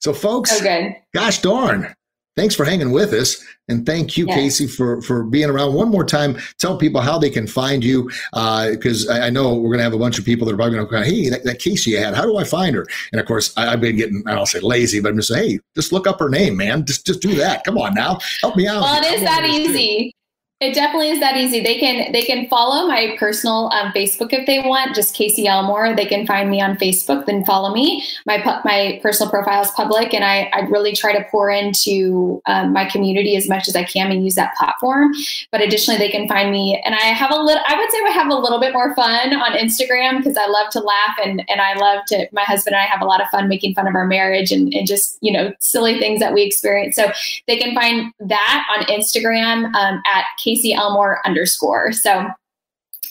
[0.00, 1.02] So, folks, okay.
[1.14, 1.94] gosh darn,
[2.36, 3.44] thanks for hanging with us.
[3.68, 4.36] And thank you, yes.
[4.36, 5.74] Casey, for, for being around.
[5.74, 9.54] One more time, tell people how they can find you, because uh, I, I, know
[9.54, 11.28] we're going to have a bunch of people that are probably going to go, hey,
[11.28, 12.86] that, that, Casey you had, how do I find her?
[13.12, 15.50] And of course, I, have been getting, I don't say lazy, but I'm just saying,
[15.50, 16.84] hey, just look up her name, man.
[16.84, 17.62] Just, just do that.
[17.62, 18.18] Come on now.
[18.40, 18.82] Help me out.
[18.82, 20.14] Well, it is that easy.
[20.60, 21.62] It definitely is that easy.
[21.62, 25.96] They can they can follow my personal um, Facebook if they want, just Casey Elmore.
[25.96, 28.04] They can find me on Facebook, then follow me.
[28.26, 32.74] My my personal profile is public, and I, I really try to pour into um,
[32.74, 35.14] my community as much as I can and use that platform.
[35.50, 37.62] But additionally, they can find me, and I have a little.
[37.66, 40.68] I would say I have a little bit more fun on Instagram because I love
[40.72, 42.28] to laugh and and I love to.
[42.32, 44.74] My husband and I have a lot of fun making fun of our marriage and
[44.74, 46.96] and just you know silly things that we experience.
[46.96, 47.10] So
[47.46, 50.26] they can find that on Instagram um, at.
[50.36, 51.92] Casey Elmore underscore.
[51.92, 52.26] So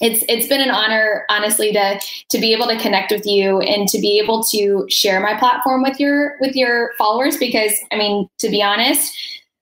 [0.02, 3.88] it's it's been an honor honestly to to be able to connect with you and
[3.90, 8.26] to be able to share my platform with your with your followers because i mean
[8.38, 9.14] to be honest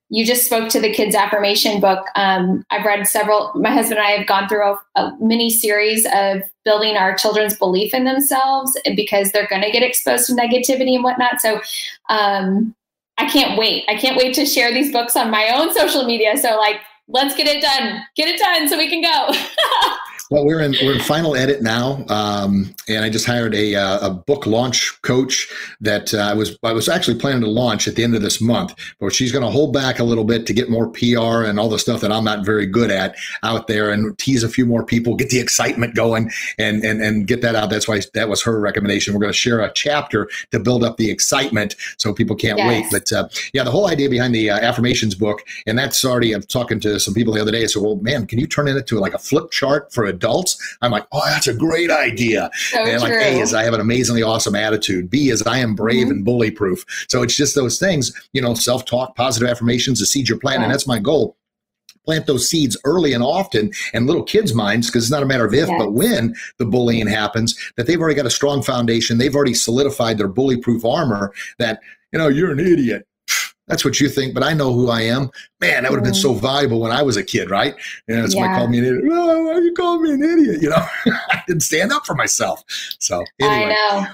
[0.10, 2.06] you just spoke to the kids affirmation book.
[2.16, 6.06] Um, i've read several my husband and i have gone through a, a mini series
[6.14, 10.96] of building our children's belief in themselves because they're going to get exposed to negativity
[10.96, 11.40] and whatnot.
[11.40, 11.62] So
[12.10, 12.76] um,
[13.18, 13.86] i can't wait.
[13.88, 16.36] I can't wait to share these books on my own social media.
[16.36, 18.04] So like let's get it done.
[18.16, 19.34] Get it done so we can go.
[20.30, 24.08] Well, we're in we're in final edit now, um, and I just hired a uh,
[24.08, 25.48] a book launch coach
[25.80, 28.42] that uh, I was I was actually planning to launch at the end of this
[28.42, 31.58] month, but she's going to hold back a little bit to get more PR and
[31.58, 34.66] all the stuff that I'm not very good at out there, and tease a few
[34.66, 37.70] more people, get the excitement going, and and and get that out.
[37.70, 39.14] That's why that was her recommendation.
[39.14, 42.68] We're going to share a chapter to build up the excitement so people can't yes.
[42.68, 42.86] wait.
[42.92, 46.42] But uh, yeah, the whole idea behind the uh, affirmations book, and that's already I'm
[46.42, 47.66] talking to some people the other day.
[47.68, 50.78] So, well, man, can you turn it into like a flip chart for a adults.
[50.82, 52.50] I'm like, oh, that's a great idea.
[52.72, 55.10] So and like A is I have an amazingly awesome attitude.
[55.10, 56.12] B is I am brave mm-hmm.
[56.12, 56.84] and bully proof.
[57.08, 60.62] So it's just those things, you know, self talk, positive affirmations, the seed your plan.
[60.62, 61.38] And that's my goal
[62.08, 65.46] plant those seeds early and often in little kids' minds because it's not a matter
[65.46, 65.78] of if, yes.
[65.78, 69.18] but when the bullying happens, that they've already got a strong foundation.
[69.18, 71.82] They've already solidified their bully proof armor that,
[72.14, 73.06] you know, you're an idiot.
[73.68, 75.30] That's what you think, but I know who I am.
[75.60, 76.40] Man, that would have been so mm.
[76.40, 77.76] valuable when I was a kid, right?
[78.08, 78.42] And that's yeah.
[78.42, 79.04] somebody called me an idiot.
[79.12, 80.62] Oh, why you call me an idiot?
[80.62, 80.86] You know,
[81.30, 82.64] I didn't stand up for myself.
[83.00, 83.76] So anyway.
[83.76, 84.08] I know.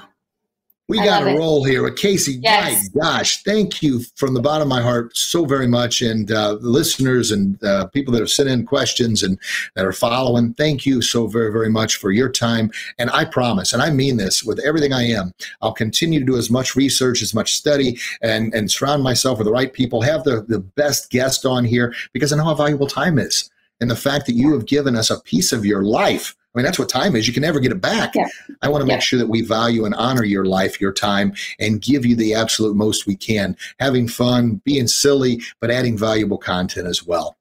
[0.89, 1.81] We got a roll here.
[1.81, 2.89] With Casey, yes.
[2.93, 6.01] my gosh, thank you from the bottom of my heart so very much.
[6.01, 9.39] And uh, listeners and uh, people that have sent in questions and
[9.75, 12.69] that are following, thank you so very, very much for your time.
[12.97, 16.35] And I promise, and I mean this with everything I am, I'll continue to do
[16.35, 20.25] as much research, as much study, and, and surround myself with the right people, have
[20.25, 23.49] the, the best guest on here because I know how valuable time is.
[23.79, 26.65] And the fact that you have given us a piece of your life I mean,
[26.65, 27.27] that's what time is.
[27.27, 28.13] You can never get it back.
[28.13, 28.27] Yeah.
[28.61, 28.99] I want to make yeah.
[28.99, 32.75] sure that we value and honor your life, your time, and give you the absolute
[32.75, 33.57] most we can.
[33.79, 37.37] Having fun, being silly, but adding valuable content as well.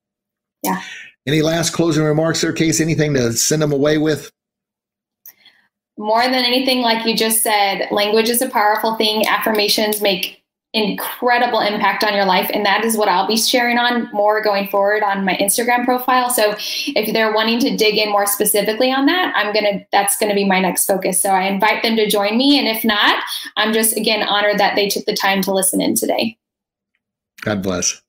[0.62, 0.80] Yeah.
[1.26, 2.80] Any last closing remarks there, Case?
[2.80, 4.32] Anything to send them away with?
[5.98, 9.26] More than anything, like you just said, language is a powerful thing.
[9.26, 10.41] Affirmations make
[10.74, 14.68] incredible impact on your life and that is what I'll be sharing on more going
[14.68, 16.30] forward on my Instagram profile.
[16.30, 20.16] So if they're wanting to dig in more specifically on that, I'm going to that's
[20.16, 21.20] going to be my next focus.
[21.20, 23.22] So I invite them to join me and if not,
[23.56, 26.38] I'm just again honored that they took the time to listen in today.
[27.42, 28.00] God bless.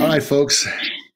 [0.00, 0.66] All right folks,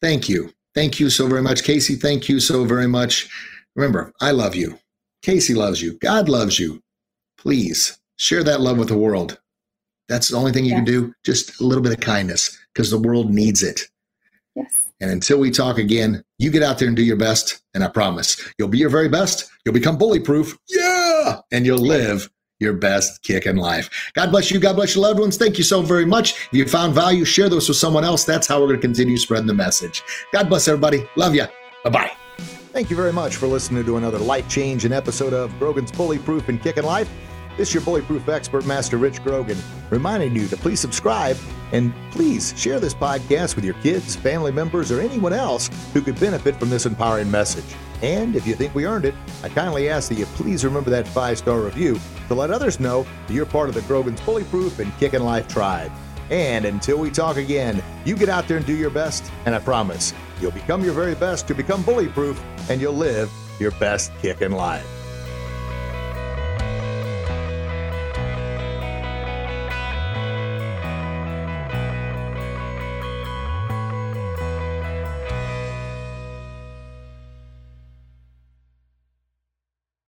[0.01, 0.53] thank you.
[0.75, 1.97] Thank you so very much Casey.
[1.97, 3.29] Thank you so very much.
[3.75, 4.79] Remember, I love you.
[5.23, 5.99] Casey loves you.
[5.99, 6.81] God loves you.
[7.37, 9.41] Please share that love with the world.
[10.09, 10.77] That's the only thing you yeah.
[10.77, 11.13] can do.
[11.25, 13.83] Just a little bit of kindness because the world needs it.
[14.55, 14.87] Yes.
[15.01, 17.63] And until we talk again, you get out there and do your best.
[17.75, 19.51] And I promise you'll be your very best.
[19.65, 20.59] You'll become bully proof.
[20.69, 21.41] Yeah.
[21.53, 22.29] And you'll live
[22.61, 23.89] your best kick in life.
[24.15, 24.59] God bless you.
[24.59, 25.37] God bless your loved ones.
[25.37, 26.33] Thank you so very much.
[26.47, 28.25] If you found value, share those with someone else.
[28.25, 30.03] That's how we're going to continue spreading the message.
[30.33, 31.09] God bless everybody.
[31.17, 31.47] Love you.
[31.85, 32.13] Bye bye.
[32.73, 36.19] Thank you very much for listening to another life change changing episode of Grogan's Bully
[36.19, 37.09] Proof and Kicking Life.
[37.59, 39.59] This is your bullyproof expert, Master Rich Grogan,
[39.91, 41.37] reminding you to please subscribe
[41.73, 46.21] and please share this podcast with your kids, family members, or anyone else who could
[46.21, 47.65] benefit from this empowering message.
[48.01, 51.09] And if you think we earned it, I kindly ask that you please remember that
[51.09, 51.99] five star review
[52.29, 55.91] to let others know that you're part of the Grogan's Bullyproof and Kickin' Life tribe.
[56.31, 59.59] And until we talk again, you get out there and do your best, and I
[59.59, 62.41] promise you'll become your very best to become bullyproof
[62.71, 64.98] and you'll live your best kick in life.